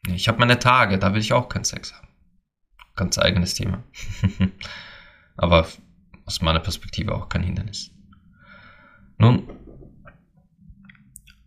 [0.07, 2.07] Ich habe meine Tage, da will ich auch keinen Sex haben.
[2.95, 3.83] Ganz eigenes Thema.
[5.37, 5.67] Aber
[6.25, 7.91] aus meiner Perspektive auch kein Hindernis.
[9.17, 9.49] Nun,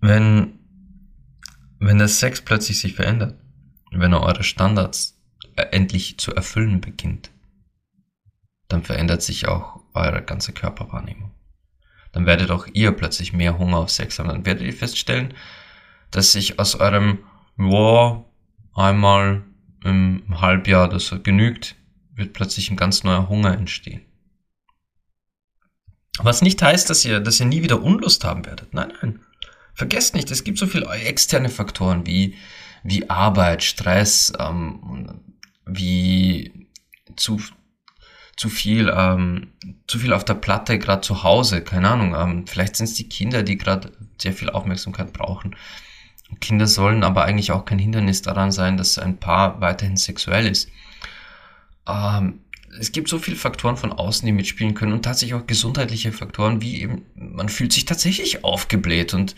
[0.03, 0.59] wenn,
[1.79, 3.41] wenn der Sex plötzlich sich verändert,
[3.91, 5.19] wenn er eure Standards
[5.57, 7.31] endlich zu erfüllen beginnt,
[8.69, 11.33] dann verändert sich auch eure ganze Körperwahrnehmung
[12.13, 14.29] dann werdet auch ihr plötzlich mehr Hunger auf Sex haben.
[14.29, 15.35] Dann werdet ihr feststellen,
[16.11, 17.19] dass sich aus eurem,
[17.57, 18.25] wow,
[18.75, 19.43] einmal
[19.83, 21.75] im Halbjahr, das genügt,
[22.15, 24.03] wird plötzlich ein ganz neuer Hunger entstehen.
[26.19, 28.75] Was nicht heißt, dass ihr, dass ihr nie wieder Unlust haben werdet.
[28.75, 29.21] Nein, nein.
[29.75, 32.37] Vergesst nicht, es gibt so viele externe Faktoren wie,
[32.83, 35.23] wie Arbeit, Stress, ähm,
[35.67, 36.69] wie
[37.17, 37.41] zu,
[38.37, 39.53] zu viel, ähm,
[39.87, 42.15] zu viel auf der Platte, gerade zu Hause, keine Ahnung.
[42.15, 45.57] Ähm, vielleicht sind es die Kinder, die gerade sehr viel Aufmerksamkeit brauchen.
[46.41, 50.69] Kinder sollen aber eigentlich auch kein Hindernis daran sein, dass ein Paar weiterhin sexuell ist.
[51.87, 52.42] Ähm,
[52.79, 56.63] es gibt so viele Faktoren von außen, die mitspielen können und tatsächlich auch gesundheitliche Faktoren,
[56.63, 59.35] wie eben, man fühlt sich tatsächlich aufgebläht und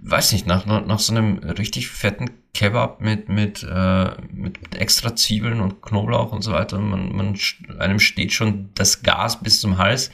[0.00, 5.60] weiß nicht, nach, nach so einem richtig fetten Kebab mit, mit, äh, mit extra Zwiebeln
[5.60, 7.38] und Knoblauch und so weiter, man, man,
[7.78, 10.10] einem steht schon das Gas bis zum Hals.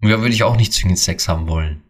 [0.00, 1.82] Und ja, würde ich auch nicht zwingend Sex haben wollen.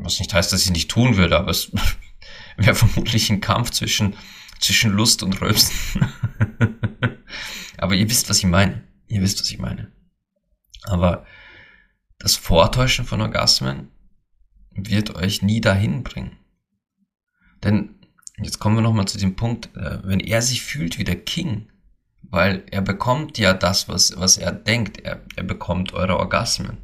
[0.00, 1.70] Was nicht heißt, dass ich nicht tun würde, aber es
[2.56, 4.14] wäre vermutlich ein Kampf zwischen,
[4.60, 6.08] zwischen Lust und Röpsen.
[7.78, 8.82] aber ihr wisst, was ich meine.
[9.06, 9.92] Ihr wisst, was ich meine.
[10.84, 11.26] Aber
[12.18, 13.90] das Vortäuschen von Orgasmen
[14.70, 16.38] wird euch nie dahin bringen.
[17.62, 17.94] Denn
[18.38, 21.70] jetzt kommen wir nochmal zu dem Punkt, äh, wenn er sich fühlt wie der King,
[22.22, 26.78] weil er bekommt ja das, was, was er denkt, er, er bekommt eure Orgasmen,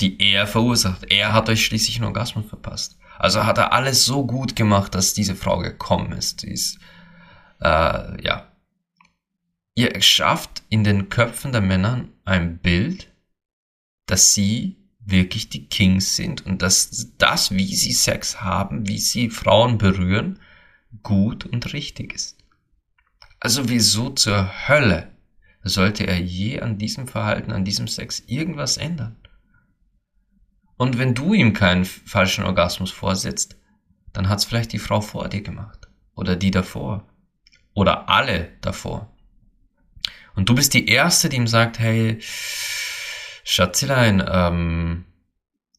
[0.00, 1.10] die er verursacht.
[1.10, 2.98] Er hat euch schließlich einen Orgasmus verpasst.
[3.18, 6.42] Also hat er alles so gut gemacht, dass diese Frau gekommen ist.
[6.42, 6.78] Die ist
[7.60, 8.49] äh, ja.
[9.80, 13.10] Ihr schafft in den Köpfen der Männer ein Bild,
[14.04, 19.30] dass sie wirklich die Kings sind und dass das, wie sie Sex haben, wie sie
[19.30, 20.38] Frauen berühren,
[21.02, 22.44] gut und richtig ist.
[23.40, 25.16] Also wieso zur Hölle
[25.62, 29.16] sollte er je an diesem Verhalten, an diesem Sex irgendwas ändern?
[30.76, 33.56] Und wenn du ihm keinen falschen Orgasmus vorsetzt,
[34.12, 35.88] dann hat's vielleicht die Frau vor dir gemacht.
[36.14, 37.08] Oder die davor.
[37.72, 39.10] Oder alle davor.
[40.40, 42.18] Und du bist die Erste, die ihm sagt, hey,
[43.44, 45.04] Schatzelein, ähm,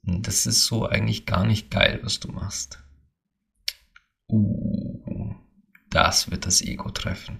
[0.04, 2.78] das ist so eigentlich gar nicht geil, was du machst.
[4.30, 5.34] Uh,
[5.89, 7.39] das wird das Ego treffen.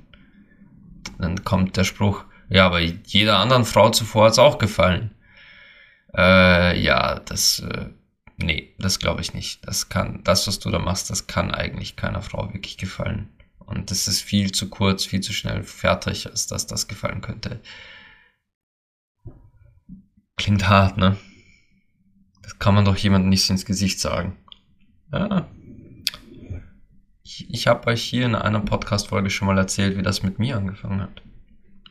[1.20, 5.14] Dann kommt der Spruch, ja, aber jeder anderen Frau zuvor hat's auch gefallen.
[6.18, 7.90] Äh, ja, das, äh,
[8.38, 9.68] nee, das glaube ich nicht.
[9.68, 13.30] Das kann, das, was du da machst, das kann eigentlich keiner Frau wirklich gefallen.
[13.72, 17.62] Und das ist viel zu kurz, viel zu schnell fertig, als dass das gefallen könnte.
[20.36, 21.18] Klingt hart, ne?
[22.42, 24.38] Das kann man doch jemandem nicht ins Gesicht sagen.
[25.14, 25.48] Ja.
[27.24, 30.58] ich, ich habe euch hier in einer Podcast-Folge schon mal erzählt, wie das mit mir
[30.58, 31.22] angefangen hat.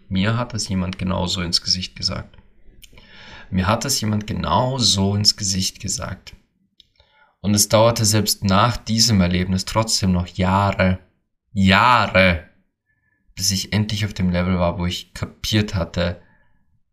[0.09, 2.37] Mir hat es jemand genauso ins Gesicht gesagt.
[3.51, 6.35] Mir hat es jemand genau so ins Gesicht gesagt.
[7.41, 10.99] Und es dauerte selbst nach diesem Erlebnis trotzdem noch Jahre,
[11.53, 12.49] Jahre,
[13.35, 16.21] bis ich endlich auf dem Level war, wo ich kapiert hatte,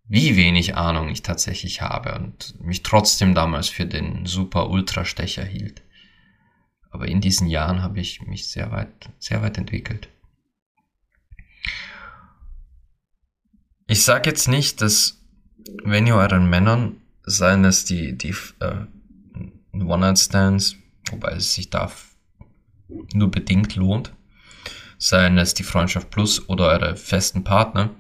[0.10, 5.84] wie wenig Ahnung ich tatsächlich habe und mich trotzdem damals für den super Ultrastecher hielt.
[6.90, 10.10] Aber in diesen Jahren habe ich mich sehr weit, sehr weit entwickelt.
[13.86, 15.22] Ich sage jetzt nicht, dass
[15.84, 18.86] wenn ihr euren Männern, seien es die, die äh,
[19.74, 20.78] One-Night-Stands,
[21.12, 21.92] wobei es sich da
[23.14, 24.14] nur bedingt lohnt,
[24.98, 27.92] seien es die Freundschaft Plus oder eure festen Partner,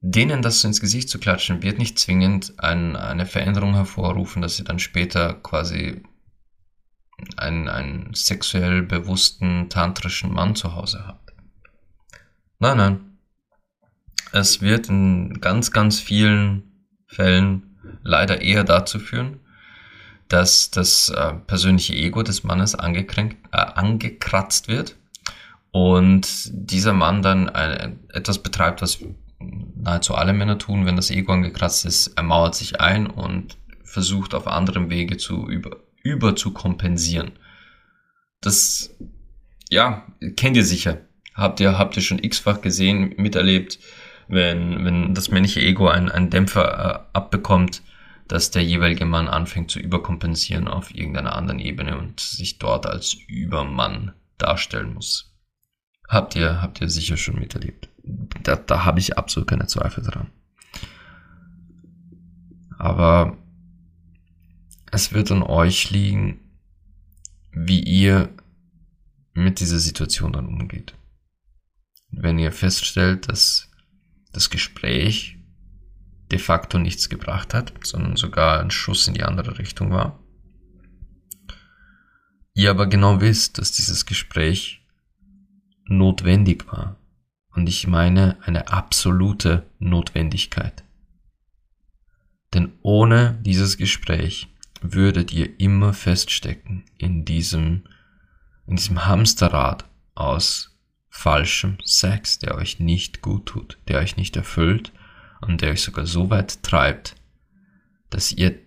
[0.00, 4.58] denen das so ins Gesicht zu klatschen, wird nicht zwingend ein, eine Veränderung hervorrufen, dass
[4.58, 6.02] ihr dann später quasi
[7.36, 11.32] einen, einen sexuell bewussten tantrischen Mann zu Hause habt.
[12.58, 13.18] Nein, nein.
[14.32, 19.40] Es wird in ganz, ganz vielen Fällen leider eher dazu führen,
[20.28, 24.96] dass das äh, persönliche Ego des Mannes angekränkt, äh, angekratzt wird
[25.74, 29.00] und dieser Mann dann ein, etwas betreibt, was
[29.40, 34.36] nahezu alle Männer tun, wenn das Ego angekratzt ist, er mauert sich ein und versucht
[34.36, 37.32] auf anderem Wege zu über, über zu kompensieren.
[38.40, 38.94] Das,
[39.68, 40.06] ja,
[40.36, 41.00] kennt ihr sicher.
[41.34, 43.80] Habt ihr, habt ihr schon x-fach gesehen, miterlebt,
[44.28, 47.82] wenn, wenn das männliche Ego einen, einen Dämpfer äh, abbekommt,
[48.28, 53.14] dass der jeweilige Mann anfängt zu überkompensieren auf irgendeiner anderen Ebene und sich dort als
[53.26, 55.33] Übermann darstellen muss.
[56.08, 57.88] Habt ihr, habt ihr sicher schon miterlebt.
[58.42, 60.30] Da, da habe ich absolut keine Zweifel dran.
[62.78, 63.38] Aber
[64.90, 66.40] es wird an euch liegen,
[67.52, 68.28] wie ihr
[69.32, 70.94] mit dieser Situation dann umgeht.
[72.10, 73.70] Wenn ihr feststellt, dass
[74.32, 75.38] das Gespräch
[76.30, 80.18] de facto nichts gebracht hat, sondern sogar ein Schuss in die andere Richtung war,
[82.54, 84.83] ihr aber genau wisst, dass dieses Gespräch
[85.86, 86.96] notwendig war.
[87.54, 90.84] Und ich meine eine absolute Notwendigkeit.
[92.52, 94.48] Denn ohne dieses Gespräch
[94.80, 97.84] würdet ihr immer feststecken in diesem,
[98.66, 100.76] in diesem Hamsterrad aus
[101.08, 104.92] falschem Sex, der euch nicht gut tut, der euch nicht erfüllt
[105.40, 107.14] und der euch sogar so weit treibt,
[108.10, 108.58] dass ihr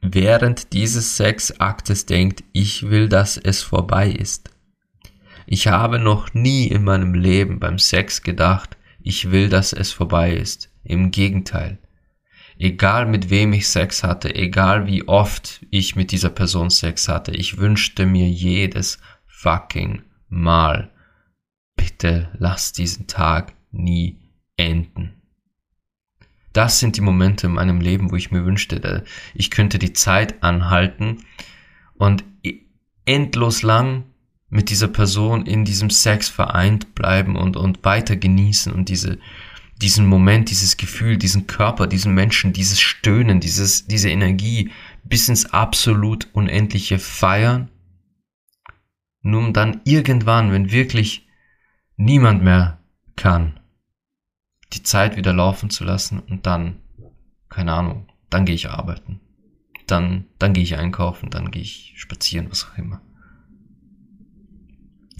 [0.00, 4.50] während dieses Sexaktes denkt, ich will, dass es vorbei ist.
[5.46, 10.34] Ich habe noch nie in meinem Leben beim Sex gedacht, ich will, dass es vorbei
[10.34, 10.70] ist.
[10.82, 11.78] Im Gegenteil.
[12.58, 17.32] Egal mit wem ich Sex hatte, egal wie oft ich mit dieser Person Sex hatte,
[17.32, 20.90] ich wünschte mir jedes fucking Mal,
[21.76, 24.20] bitte lass diesen Tag nie
[24.56, 25.14] enden.
[26.52, 29.04] Das sind die Momente in meinem Leben, wo ich mir wünschte,
[29.34, 31.24] ich könnte die Zeit anhalten
[31.94, 32.24] und
[33.04, 34.04] endlos lang
[34.54, 39.18] mit dieser Person in diesem Sex vereint bleiben und, und weiter genießen und diese,
[39.82, 44.70] diesen Moment, dieses Gefühl, diesen Körper, diesen Menschen, dieses Stöhnen, dieses, diese Energie
[45.02, 47.68] bis ins absolut Unendliche feiern,
[49.22, 51.26] nur um dann irgendwann, wenn wirklich
[51.96, 52.78] niemand mehr
[53.16, 53.58] kann,
[54.72, 56.76] die Zeit wieder laufen zu lassen und dann,
[57.48, 59.18] keine Ahnung, dann gehe ich arbeiten.
[59.88, 63.02] Dann, dann gehe ich einkaufen, dann gehe ich spazieren, was auch immer.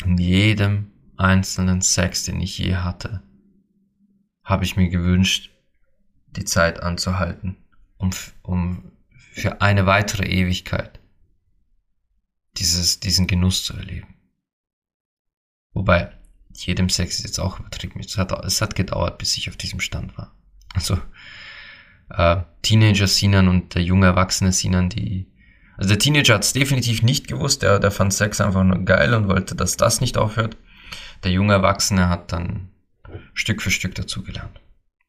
[0.02, 3.22] In jedem einzelnen Sex, den ich je hatte,
[4.42, 5.50] habe ich mir gewünscht,
[6.26, 7.56] die Zeit anzuhalten,
[7.96, 8.10] um,
[8.42, 8.92] um
[9.32, 11.00] für eine weitere Ewigkeit
[12.56, 14.14] dieses, diesen Genuss zu erleben.
[15.72, 16.12] Wobei,
[16.54, 18.00] jedem Sex ist jetzt auch übertrieben.
[18.00, 20.34] Es hat, es hat gedauert, bis ich auf diesem Stand war.
[20.72, 20.98] Also,
[22.10, 25.26] äh, Teenager Sinan und der junge Erwachsene Sinan, die,
[25.76, 29.14] also der Teenager hat es definitiv nicht gewusst, der, der fand Sex einfach nur geil
[29.14, 30.56] und wollte, dass das nicht aufhört.
[31.24, 32.70] Der junge Erwachsene hat dann
[33.32, 34.60] Stück für Stück dazugelernt.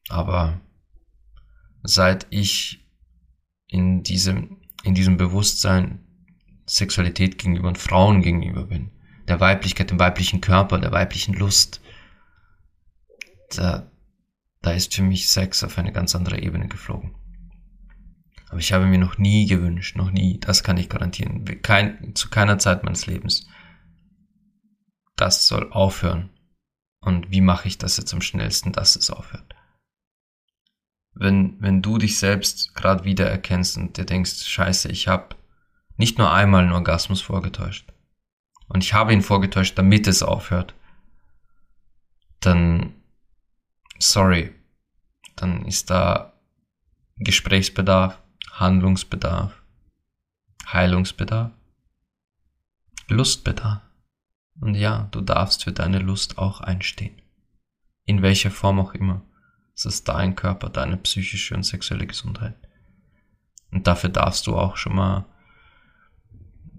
[0.08, 0.60] Aber
[1.82, 2.84] seit ich
[3.68, 6.04] in diesem, in diesem Bewusstsein
[6.66, 8.90] Sexualität gegenüber und Frauen gegenüber bin,
[9.28, 11.80] der Weiblichkeit, dem weiblichen Körper, der weiblichen Lust,
[13.54, 13.90] da,
[14.62, 17.14] da ist für mich Sex auf eine ganz andere Ebene geflogen.
[18.48, 22.30] Aber ich habe mir noch nie gewünscht, noch nie, das kann ich garantieren, kein, zu
[22.30, 23.48] keiner Zeit meines Lebens.
[25.16, 26.30] Das soll aufhören.
[27.00, 29.54] Und wie mache ich das jetzt am schnellsten, dass es aufhört?
[31.14, 35.34] Wenn, wenn du dich selbst gerade wieder erkennst und dir denkst, scheiße, ich habe
[35.96, 37.90] nicht nur einmal einen Orgasmus vorgetäuscht,
[38.68, 40.74] und ich habe ihn vorgetäuscht, damit es aufhört,
[42.40, 42.94] dann,
[43.98, 44.54] sorry,
[45.36, 46.32] dann ist da
[47.16, 48.20] Gesprächsbedarf,
[48.58, 49.62] Handlungsbedarf,
[50.66, 51.52] Heilungsbedarf,
[53.08, 53.82] Lustbedarf.
[54.58, 57.20] Und ja, du darfst für deine Lust auch einstehen.
[58.06, 59.20] In welcher Form auch immer.
[59.74, 62.56] Es ist dein Körper, deine psychische und sexuelle Gesundheit.
[63.70, 65.26] Und dafür darfst du auch schon mal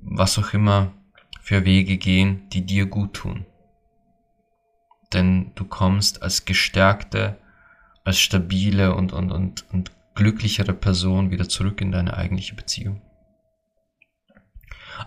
[0.02, 0.94] was auch immer
[1.42, 3.46] für Wege gehen, die dir gut tun.
[5.14, 7.38] Denn du kommst als gestärkte,
[8.04, 13.02] als stabile und, und, und, und glücklichere Person wieder zurück in deine eigentliche Beziehung.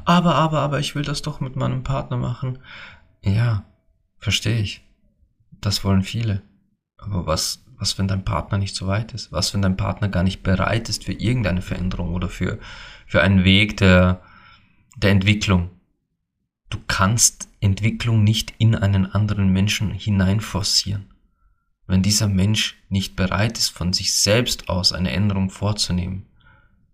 [0.05, 2.61] Aber, aber, aber, ich will das doch mit meinem Partner machen.
[3.23, 3.65] Ja,
[4.19, 4.83] verstehe ich.
[5.61, 6.43] Das wollen viele.
[6.97, 9.33] Aber was, was, wenn dein Partner nicht so weit ist?
[9.33, 12.61] Was, wenn dein Partner gar nicht bereit ist für irgendeine Veränderung oder für,
[13.07, 14.23] für einen Weg der,
[14.97, 15.71] der Entwicklung?
[16.71, 21.13] Du kannst Entwicklung nicht in einen anderen Menschen hineinforcieren.
[21.91, 26.24] Wenn dieser Mensch nicht bereit ist, von sich selbst aus eine Änderung vorzunehmen,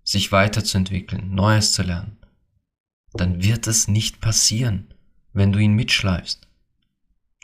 [0.02, 2.16] sich weiterzuentwickeln, Neues zu lernen,
[3.12, 4.94] dann wird es nicht passieren,
[5.34, 6.48] wenn du ihn mitschleifst.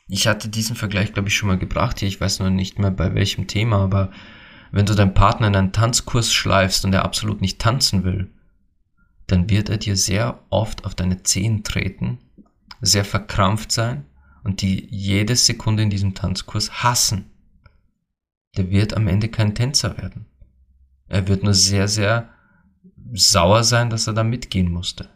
[0.08, 2.08] Ich hatte diesen Vergleich, glaube ich, schon mal gebracht hier.
[2.08, 4.10] Ich weiß noch nicht mehr bei welchem Thema, aber
[4.70, 8.32] wenn du deinen Partner in einen Tanzkurs schleifst und er absolut nicht tanzen will,
[9.26, 12.16] dann wird er dir sehr oft auf deine Zehen treten,
[12.80, 14.06] sehr verkrampft sein
[14.42, 17.26] und die jede Sekunde in diesem Tanzkurs hassen.
[18.56, 20.26] Der wird am Ende kein Tänzer werden.
[21.08, 22.30] Er wird nur sehr, sehr
[23.12, 25.10] sauer sein, dass er da mitgehen musste.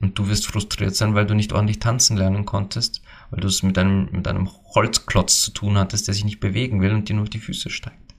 [0.00, 3.62] Und du wirst frustriert sein, weil du nicht ordentlich tanzen lernen konntest, weil du es
[3.62, 7.14] mit einem, mit einem Holzklotz zu tun hattest, der sich nicht bewegen will und dir
[7.14, 8.14] nur auf die Füße steigt.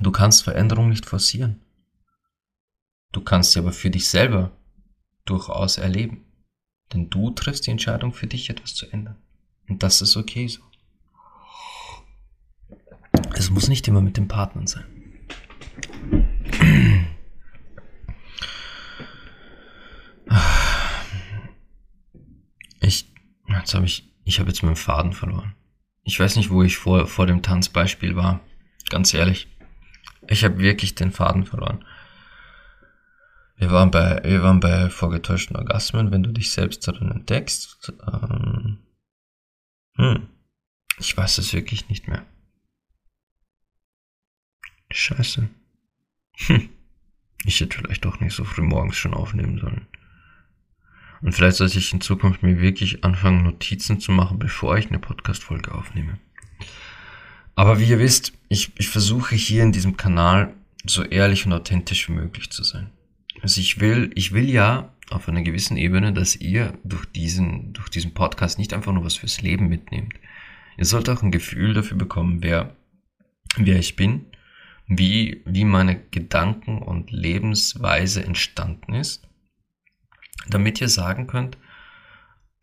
[0.00, 1.62] Du kannst Veränderung nicht forcieren.
[3.12, 4.56] Du kannst sie aber für dich selber
[5.24, 6.24] durchaus erleben.
[6.92, 9.16] Denn du triffst die Entscheidung für dich, etwas zu ändern.
[9.68, 10.62] Und das ist okay so.
[13.38, 14.84] Es muss nicht immer mit dem Partner sein.
[22.80, 23.12] Ich,
[23.48, 25.54] jetzt habe ich, ich habe jetzt meinen Faden verloren.
[26.02, 28.40] Ich weiß nicht, wo ich vor, vor dem Tanzbeispiel war.
[28.88, 29.48] Ganz ehrlich.
[30.28, 31.84] Ich habe wirklich den Faden verloren.
[33.56, 37.92] Wir waren bei, wir waren bei vorgetäuschten Orgasmen, wenn du dich selbst darin entdeckst.
[38.06, 38.78] Ähm,
[39.96, 40.28] hm.
[40.98, 42.24] Ich weiß es wirklich nicht mehr.
[44.90, 45.48] Scheiße.
[46.46, 46.68] Hm.
[47.44, 49.86] Ich hätte vielleicht doch nicht so früh morgens schon aufnehmen sollen.
[51.22, 54.98] Und vielleicht sollte ich in Zukunft mir wirklich anfangen, Notizen zu machen, bevor ich eine
[54.98, 56.18] Podcast-Folge aufnehme.
[57.54, 62.08] Aber wie ihr wisst, ich, ich versuche hier in diesem Kanal so ehrlich und authentisch
[62.08, 62.90] wie möglich zu sein.
[63.42, 67.88] Also ich will, ich will ja auf einer gewissen Ebene, dass ihr durch diesen, durch
[67.88, 70.14] diesen Podcast nicht einfach nur was fürs Leben mitnehmt.
[70.76, 72.76] Ihr sollt auch ein Gefühl dafür bekommen, wer,
[73.56, 74.26] wer ich bin,
[74.86, 79.28] wie, wie meine Gedanken und Lebensweise entstanden ist,
[80.48, 81.58] damit ihr sagen könnt,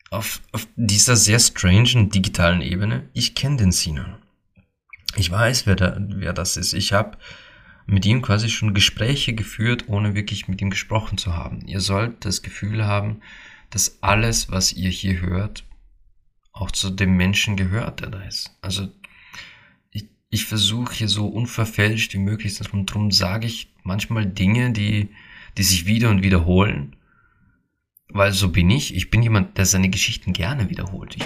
[0.09, 4.17] auf, auf dieser sehr strangen digitalen Ebene, ich kenne den Sinan.
[5.15, 6.73] Ich weiß, wer, da, wer das ist.
[6.73, 7.17] Ich habe
[7.85, 11.67] mit ihm quasi schon Gespräche geführt, ohne wirklich mit ihm gesprochen zu haben.
[11.67, 13.21] Ihr sollt das Gefühl haben,
[13.69, 15.65] dass alles, was ihr hier hört,
[16.51, 18.51] auch zu dem Menschen gehört, der da ist.
[18.61, 18.89] Also
[20.33, 25.09] ich, versuche hier so unverfälscht wie möglich, darum, darum sage ich manchmal Dinge, die,
[25.57, 26.95] die sich wieder und wiederholen,
[28.09, 28.95] weil so bin ich.
[28.95, 31.15] Ich bin jemand, der seine Geschichten gerne wiederholt.
[31.15, 31.25] Ich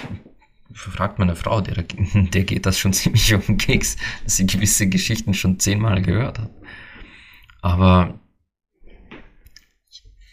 [0.74, 4.88] fragt meine Frau, der, der geht das schon ziemlich um den Keks, dass sie gewisse
[4.88, 6.52] Geschichten schon zehnmal gehört hat.
[7.62, 8.20] Aber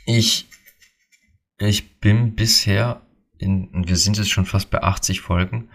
[0.07, 0.47] ich,
[1.59, 3.03] ich bin bisher
[3.39, 5.68] in, wir sind jetzt schon fast bei 80 Folgen.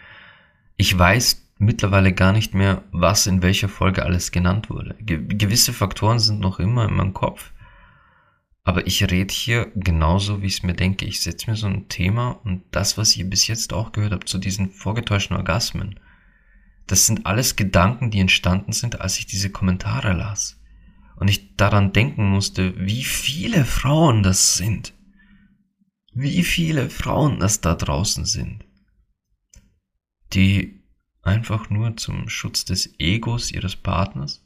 [0.77, 4.95] Ich weiß mittlerweile gar nicht mehr, was in welcher Folge alles genannt wurde.
[5.01, 7.51] Ge gewisse Faktoren sind noch immer in meinem Kopf.
[8.63, 11.05] Aber ich rede hier genauso, wie ich es mir denke.
[11.05, 14.29] Ich setze mir so ein Thema und das, was ihr bis jetzt auch gehört habt
[14.29, 15.99] zu diesen vorgetäuschten Orgasmen,
[16.87, 20.59] das sind alles Gedanken, die entstanden sind, als ich diese Kommentare las.
[21.17, 24.93] Und ich daran denken musste, wie viele Frauen das sind.
[26.13, 28.65] Wie viele Frauen das da draußen sind.
[30.33, 30.78] Die
[31.29, 34.43] einfach nur zum Schutz des Egos ihres Partners,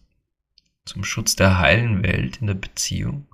[0.86, 3.28] zum Schutz der heilen Welt in der Beziehung,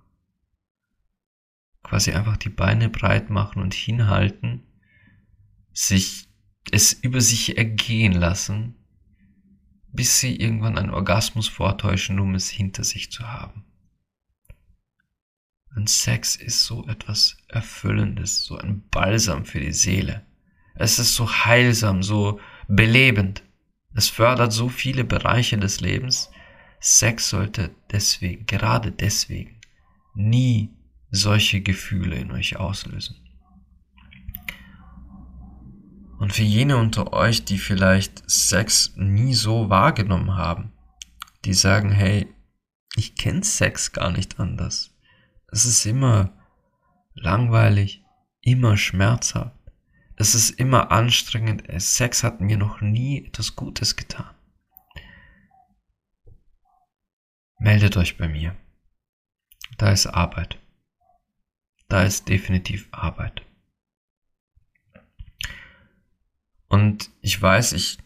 [1.84, 4.64] quasi einfach die Beine breit machen und hinhalten,
[5.74, 6.28] sich
[6.72, 8.76] es über sich ergehen lassen,
[9.91, 13.66] bis sie irgendwann einen Orgasmus vortäuschen, um es hinter sich zu haben.
[15.76, 20.26] Und Sex ist so etwas Erfüllendes, so ein Balsam für die Seele.
[20.76, 22.39] Es ist so heilsam, so
[22.70, 23.43] belebend.
[23.93, 26.32] Es fördert so viele Bereiche des Lebens.
[26.80, 29.59] Sex sollte deswegen, gerade deswegen,
[30.13, 30.70] nie
[31.11, 33.17] solche Gefühle in euch auslösen.
[36.20, 40.72] Und für jene unter euch, die vielleicht Sex nie so wahrgenommen haben,
[41.45, 42.28] die sagen, hey,
[42.95, 44.93] ich kenne Sex gar nicht anders.
[45.51, 46.34] Es ist immer
[47.13, 48.03] langweilig,
[48.41, 49.59] immer schmerzhaft.
[50.22, 51.63] Es ist immer anstrengend.
[51.82, 54.30] Sex hat mir noch nie etwas Gutes getan.
[57.57, 58.53] Meldet euch bei mir.
[59.78, 60.59] Da ist Arbeit.
[61.88, 63.43] Da ist definitiv Arbeit.
[66.67, 67.97] Und ich weiß, ich,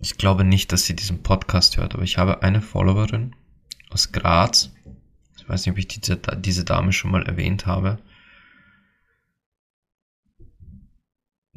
[0.00, 3.36] ich glaube nicht, dass sie diesen Podcast hört, aber ich habe eine Followerin
[3.90, 4.72] aus Graz.
[5.38, 8.00] Ich weiß nicht, ob ich diese, diese Dame schon mal erwähnt habe.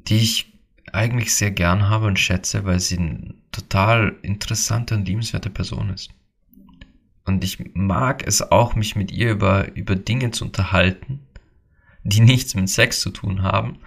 [0.08, 0.54] Die ich
[0.91, 6.12] eigentlich sehr gern habe und schätze, weil sie eine total interessante und liebenswerte Person ist.
[7.26, 11.26] Und ich mag es auch, mich mit ihr über, über Dinge zu unterhalten,
[12.04, 13.80] die nichts mit Sex zu tun haben,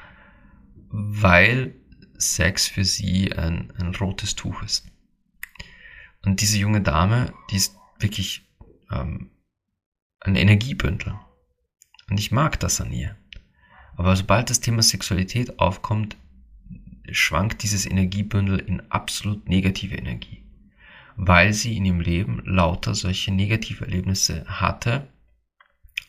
[0.88, 1.74] weil
[2.16, 4.86] Sex für sie ein, ein rotes Tuch ist.
[6.24, 8.48] Und diese junge Dame, die ist wirklich
[8.90, 9.30] ähm,
[10.20, 11.14] ein Energiebündel.
[12.08, 13.16] Und ich mag das an ihr.
[13.96, 16.16] Aber sobald das Thema Sexualität aufkommt,
[17.10, 20.42] schwankt dieses Energiebündel in absolut negative Energie.
[21.16, 25.08] Weil sie in ihrem Leben lauter solche negative Erlebnisse hatte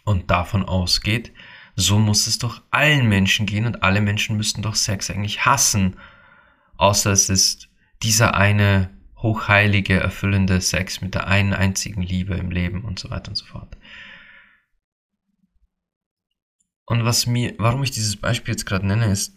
[0.03, 1.31] und davon ausgeht,
[1.75, 5.95] so muss es doch allen Menschen gehen und alle Menschen müssten doch Sex eigentlich hassen.
[6.75, 7.69] Außer es ist
[8.03, 13.29] dieser eine hochheilige, erfüllende Sex mit der einen einzigen Liebe im Leben und so weiter
[13.29, 13.77] und so fort.
[16.87, 19.35] Und was mir, warum ich dieses Beispiel jetzt gerade nenne, ist,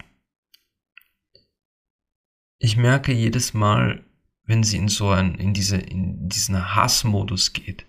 [2.58, 4.04] ich merke jedes Mal,
[4.44, 7.86] wenn sie in so ein, in diese, in diesen Hassmodus geht,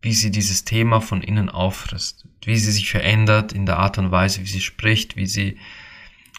[0.00, 4.12] wie sie dieses Thema von innen auffrisst, wie sie sich verändert in der Art und
[4.12, 5.58] Weise, wie sie spricht, wie sie,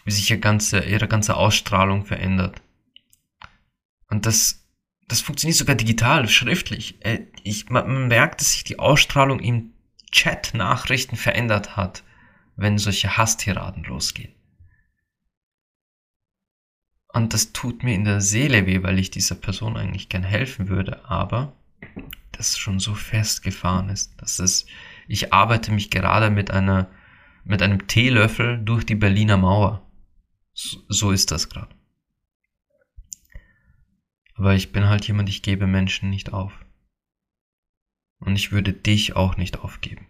[0.06, 2.62] wie sich ihr ganze, ihre ganze Ausstrahlung verändert.
[4.08, 4.66] Und das,
[5.08, 7.04] das funktioniert sogar digital, schriftlich.
[7.04, 9.74] Äh, ich, man merkt, dass sich die Ausstrahlung im
[10.10, 12.02] Chat-Nachrichten verändert hat,
[12.56, 14.34] wenn solche Hasstiraden losgehen.
[17.12, 20.68] Und das tut mir in der Seele weh, weil ich dieser Person eigentlich gern helfen
[20.68, 21.56] würde, aber
[22.32, 24.66] das schon so festgefahren ist, dass es,
[25.08, 26.90] ich arbeite mich gerade mit einer,
[27.44, 29.90] mit einem Teelöffel durch die Berliner Mauer.
[30.52, 31.74] So, so ist das gerade.
[34.34, 36.52] Aber ich bin halt jemand, ich gebe Menschen nicht auf.
[38.18, 40.06] Und ich würde dich auch nicht aufgeben.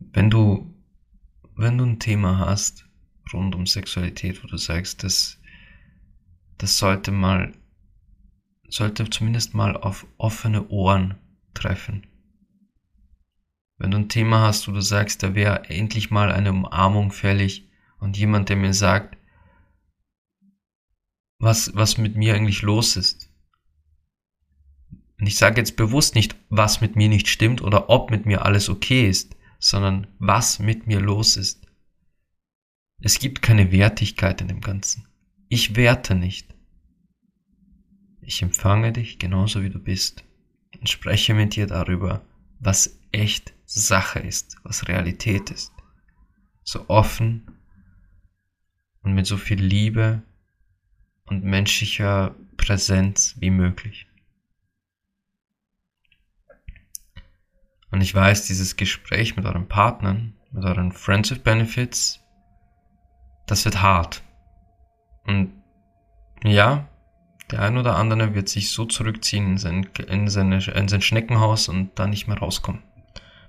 [0.00, 0.74] Wenn du,
[1.56, 2.86] wenn du ein Thema hast
[3.32, 5.38] rund um Sexualität, wo du sagst, das,
[6.58, 7.52] das sollte mal
[8.72, 11.16] sollte zumindest mal auf offene Ohren
[11.54, 12.06] treffen.
[13.78, 17.68] Wenn du ein Thema hast, wo du sagst, da wäre endlich mal eine Umarmung fällig
[17.98, 19.16] und jemand, der mir sagt,
[21.38, 23.30] was, was mit mir eigentlich los ist.
[25.18, 28.44] Und ich sage jetzt bewusst nicht, was mit mir nicht stimmt oder ob mit mir
[28.44, 31.66] alles okay ist, sondern was mit mir los ist.
[32.98, 35.06] Es gibt keine Wertigkeit in dem Ganzen.
[35.48, 36.54] Ich werte nicht.
[38.22, 40.24] Ich empfange dich genauso wie du bist
[40.78, 42.24] und spreche mit dir darüber,
[42.58, 45.72] was echt Sache ist, was Realität ist.
[46.64, 47.50] So offen
[49.02, 50.22] und mit so viel Liebe
[51.24, 54.09] und menschlicher Präsenz wie möglich.
[57.90, 62.20] Und ich weiß, dieses Gespräch mit euren Partnern, mit euren Friends with Benefits,
[63.46, 64.22] das wird hart.
[65.24, 65.52] Und
[66.44, 66.88] ja,
[67.50, 71.68] der ein oder andere wird sich so zurückziehen in sein, in, seine, in sein Schneckenhaus
[71.68, 72.82] und da nicht mehr rauskommen.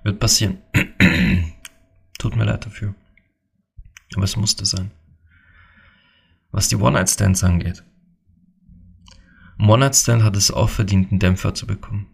[0.03, 0.57] Wird passieren.
[2.17, 2.95] Tut mir leid dafür.
[4.15, 4.91] Aber es musste sein.
[6.51, 7.83] Was die One-Night-Stands angeht.
[9.59, 12.07] One-Night-Stand hat es auch verdient, einen Dämpfer zu bekommen.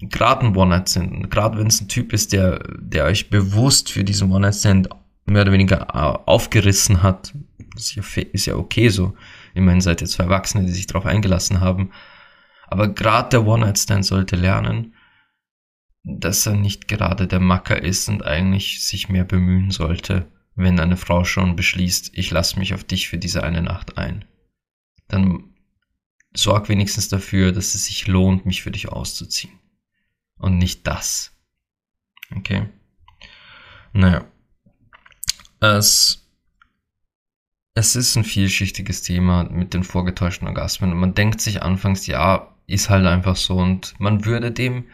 [0.00, 4.32] Gerade ein One-Night-Stand, gerade wenn es ein Typ ist, der, der euch bewusst für diesen
[4.32, 4.88] One-Night-Stand
[5.26, 7.34] mehr oder weniger aufgerissen hat,
[7.76, 9.14] ist ja, ist ja okay so.
[9.54, 11.90] Immerhin seid ihr zwei Erwachsene, die sich darauf eingelassen haben.
[12.66, 14.94] Aber gerade der One-Night-Stand sollte lernen,
[16.02, 20.96] dass er nicht gerade der Macker ist und eigentlich sich mehr bemühen sollte, wenn eine
[20.96, 24.24] Frau schon beschließt, ich lasse mich auf dich für diese eine Nacht ein.
[25.08, 25.54] Dann
[26.34, 29.52] sorg wenigstens dafür, dass es sich lohnt, mich für dich auszuziehen.
[30.40, 31.32] Und nicht das.
[32.34, 32.68] Okay.
[33.92, 34.24] Naja.
[35.60, 36.26] Es,
[37.74, 40.96] es ist ein vielschichtiges Thema mit den vorgetäuschten Orgasmen.
[40.96, 44.84] Man denkt sich anfangs, ja, ist halt einfach so und man würde dem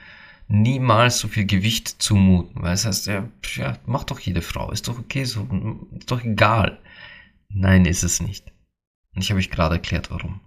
[0.49, 4.89] niemals so viel Gewicht zumuten, weil es heißt, ja, ja, macht doch jede Frau, ist
[4.89, 5.49] doch okay, so,
[5.99, 6.79] ist doch egal.
[7.49, 8.53] Nein, ist es nicht.
[9.15, 10.41] Und ich habe euch gerade erklärt, warum.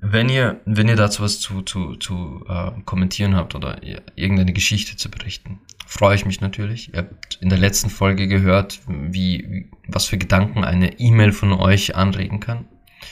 [0.00, 3.80] Wenn ihr, wenn ihr dazu was zu, zu, zu äh, kommentieren habt oder
[4.14, 6.92] irgendeine Geschichte zu berichten, freue ich mich natürlich.
[6.92, 11.52] Ihr habt in der letzten Folge gehört, wie, wie was für Gedanken eine E-Mail von
[11.52, 12.66] euch anregen kann.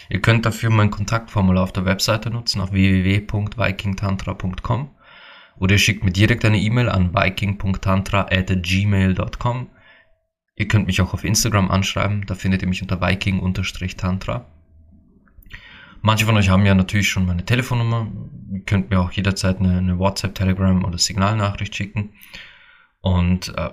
[0.09, 4.91] Ihr könnt dafür mein Kontaktformular auf der Webseite nutzen, auf www.vikingtantra.com
[5.57, 9.71] oder ihr schickt mir direkt eine E-Mail an viking.tantra.gmail.com.
[10.57, 14.54] Ihr könnt mich auch auf Instagram anschreiben, da findet ihr mich unter viking-tantra.
[16.07, 18.13] Manche von euch haben ja natürlich schon meine Telefonnummer.
[18.53, 22.13] Ihr könnt mir auch jederzeit eine, eine WhatsApp, Telegram oder Signalnachricht schicken.
[23.01, 23.71] Und äh,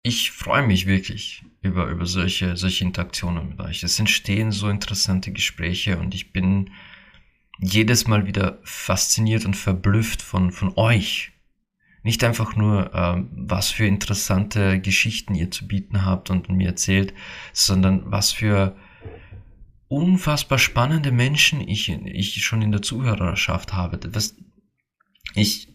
[0.00, 3.82] ich freue mich wirklich über, über solche, solche Interaktionen mit euch.
[3.82, 6.70] Es entstehen so interessante Gespräche und ich bin
[7.58, 11.32] jedes Mal wieder fasziniert und verblüfft von, von euch.
[12.02, 17.12] Nicht einfach nur, äh, was für interessante Geschichten ihr zu bieten habt und mir erzählt,
[17.52, 18.74] sondern was für
[19.88, 23.98] unfassbar spannende Menschen ich, ich schon in der Zuhörerschaft habe.
[24.14, 24.36] Was,
[25.34, 25.68] ich,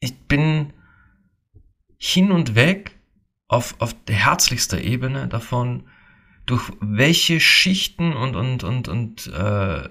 [0.00, 0.72] ich bin
[1.98, 2.98] hin und weg
[3.48, 5.88] auf, auf der herzlichster Ebene davon,
[6.46, 9.88] durch welche Schichten und, und, und, und äh,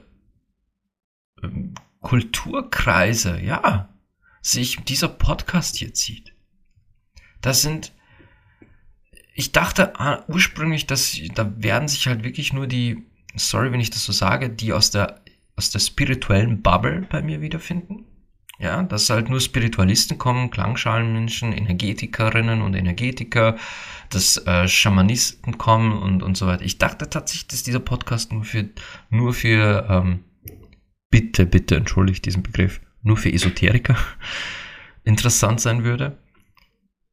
[2.01, 3.89] Kulturkreise, ja,
[4.41, 6.34] sich dieser Podcast hier zieht.
[7.41, 7.93] Das sind,
[9.34, 13.89] ich dachte ah, ursprünglich, dass da werden sich halt wirklich nur die, sorry, wenn ich
[13.89, 15.21] das so sage, die aus der,
[15.55, 18.05] aus der spirituellen Bubble bei mir wiederfinden.
[18.61, 23.55] Ja, dass halt nur Spiritualisten kommen, Klangschalenmenschen, Energetikerinnen und Energetiker,
[24.09, 26.65] dass äh, Schamanisten kommen und, und so weiter.
[26.65, 28.69] Ich dachte tatsächlich, dass dieser Podcast nur für,
[29.09, 30.25] nur für, ähm,
[31.09, 33.95] bitte, bitte, entschuldigt diesen Begriff, nur für Esoteriker
[35.05, 36.17] interessant sein würde.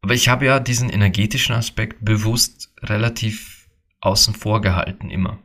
[0.00, 3.68] Aber ich habe ja diesen energetischen Aspekt bewusst relativ
[4.00, 5.38] außen vor gehalten immer.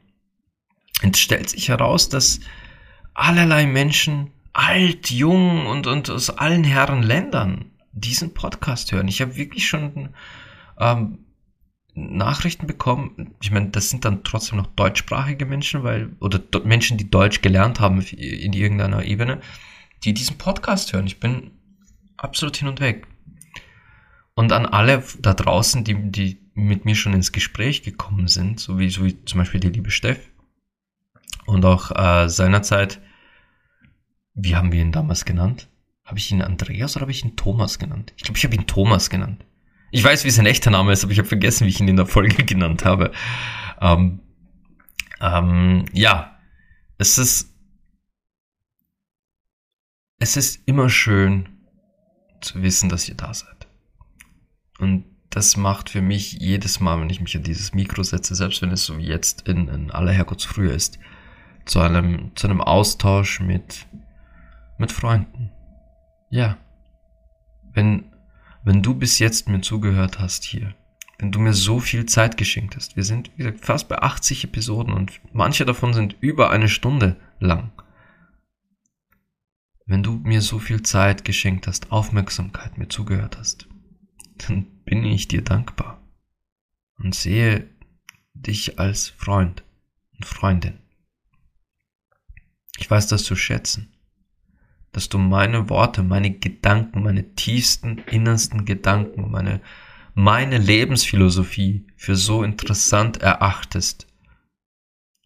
[1.03, 2.39] Jetzt stellt sich heraus, dass
[3.13, 9.07] allerlei Menschen alt, jung und, und aus allen Herren Ländern diesen Podcast hören.
[9.07, 10.09] Ich habe wirklich schon
[10.79, 11.25] ähm,
[11.93, 13.35] Nachrichten bekommen.
[13.41, 17.79] Ich meine, das sind dann trotzdem noch deutschsprachige Menschen, weil, oder Menschen, die Deutsch gelernt
[17.79, 19.41] haben in irgendeiner Ebene,
[20.03, 21.07] die diesen Podcast hören.
[21.07, 21.51] Ich bin
[22.17, 23.07] absolut hin und weg.
[24.33, 28.79] Und an alle da draußen, die, die mit mir schon ins Gespräch gekommen sind, so
[28.79, 30.30] wie, so wie zum Beispiel die liebe Steff
[31.45, 33.01] und auch äh, seinerzeit
[34.33, 35.69] wie haben wir ihn damals genannt?
[36.05, 38.13] Habe ich ihn Andreas oder habe ich ihn Thomas genannt?
[38.17, 39.45] Ich glaube, ich habe ihn Thomas genannt.
[39.91, 41.97] Ich weiß, wie sein echter Name ist, aber ich habe vergessen, wie ich ihn in
[41.97, 43.11] der Folge genannt habe.
[43.79, 44.21] Ähm,
[45.19, 46.39] ähm, ja,
[46.97, 47.53] es ist,
[50.19, 51.49] es ist immer schön
[52.41, 53.67] zu wissen, dass ihr da seid.
[54.79, 58.61] Und das macht für mich jedes Mal, wenn ich mich an dieses Mikro setze, selbst
[58.61, 60.99] wenn es so wie jetzt in, in aller Herrgottsfrühe ist,
[61.65, 63.87] zu einem, zu einem Austausch mit
[64.81, 65.51] mit Freunden.
[66.29, 66.57] Ja.
[67.71, 68.11] Wenn,
[68.65, 70.75] wenn du bis jetzt mir zugehört hast hier,
[71.19, 74.43] wenn du mir so viel Zeit geschenkt hast, wir sind, wie gesagt, fast bei 80
[74.43, 77.71] Episoden und manche davon sind über eine Stunde lang.
[79.85, 83.69] Wenn du mir so viel Zeit geschenkt hast, Aufmerksamkeit mir zugehört hast,
[84.37, 86.01] dann bin ich dir dankbar
[86.97, 87.69] und sehe
[88.33, 89.63] dich als Freund
[90.15, 90.79] und Freundin.
[92.77, 93.91] Ich weiß das zu schätzen
[94.91, 99.61] dass du meine Worte, meine Gedanken, meine tiefsten, innersten Gedanken, meine,
[100.13, 104.07] meine Lebensphilosophie für so interessant erachtest,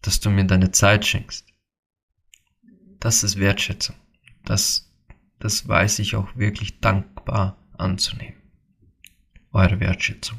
[0.02, 1.46] dass du mir deine Zeit schenkst.
[3.00, 3.96] Das ist Wertschätzung.
[4.44, 4.92] Das,
[5.40, 8.36] das weiß ich auch wirklich dankbar anzunehmen.
[9.52, 10.38] Eure Wertschätzung.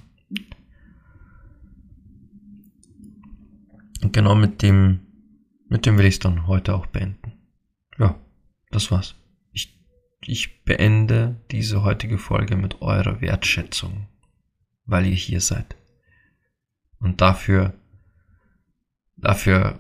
[4.02, 5.07] Und genau mit dem,
[5.70, 7.34] mit dem will ich es dann heute auch beenden.
[7.98, 8.20] Ja.
[8.70, 9.16] Das war's.
[9.52, 9.80] Ich,
[10.22, 14.08] ich beende diese heutige Folge mit eurer Wertschätzung,
[14.86, 15.76] weil ihr hier seid.
[17.00, 17.74] Und dafür,
[19.16, 19.80] dafür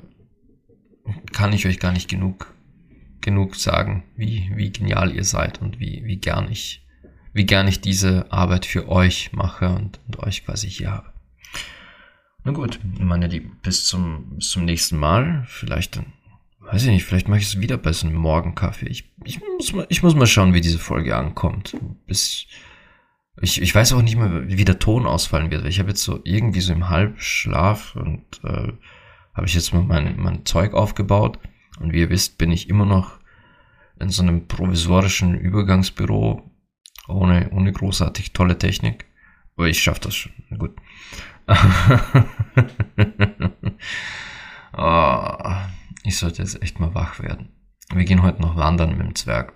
[1.34, 2.54] kann ich euch gar nicht genug,
[3.22, 6.86] genug sagen, wie, wie genial ihr seid und wie, wie gern ich,
[7.34, 11.14] wie gern ich diese Arbeit für euch mache und, und euch quasi hier habe.
[12.48, 15.43] Na gut, meine Lieben, bis zum, bis zum nächsten Mal.
[15.48, 16.00] Vielleicht
[16.62, 18.88] weiß ich nicht, vielleicht mache ich es wieder bei so einem Morgenkaffee.
[18.88, 21.76] Ich, ich, muss mal, ich muss mal schauen, wie diese Folge ankommt.
[22.06, 22.48] Bis,
[23.41, 25.66] ich, ich weiß auch nicht mehr, wie der Ton ausfallen wird.
[25.66, 28.72] Ich habe jetzt so irgendwie so im Halbschlaf und äh,
[29.34, 31.39] habe ich jetzt mal mein, mein Zeug aufgebaut.
[31.82, 33.20] Und wie ihr wisst, bin ich immer noch
[34.00, 36.50] in so einem provisorischen Übergangsbüro
[37.10, 39.06] ohne, ohne großartig tolle Technik.
[39.58, 40.32] Aber ich schaffe das schon.
[40.58, 40.78] Gut.
[44.78, 45.38] oh,
[46.04, 47.50] ich sollte jetzt echt mal wach werden.
[47.93, 49.54] Wir gehen heute noch wandern mit dem Zwerg.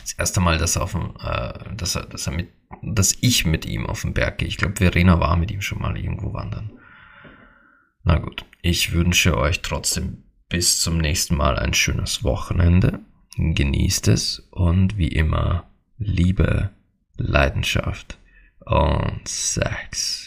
[0.00, 2.50] Das erste Mal, dass er auf dem, äh, dass er, dass er mit,
[2.82, 4.48] dass ich mit ihm auf den Berg gehe.
[4.48, 6.72] Ich glaube, Verena war mit ihm schon mal irgendwo wandern.
[8.04, 13.00] Na gut, ich wünsche euch trotzdem bis zum nächsten Mal ein schönes Wochenende.
[13.36, 15.68] Genießt es und wie immer
[15.98, 16.70] Liebe,
[17.16, 18.18] Leidenschaft
[18.60, 20.25] und Sex.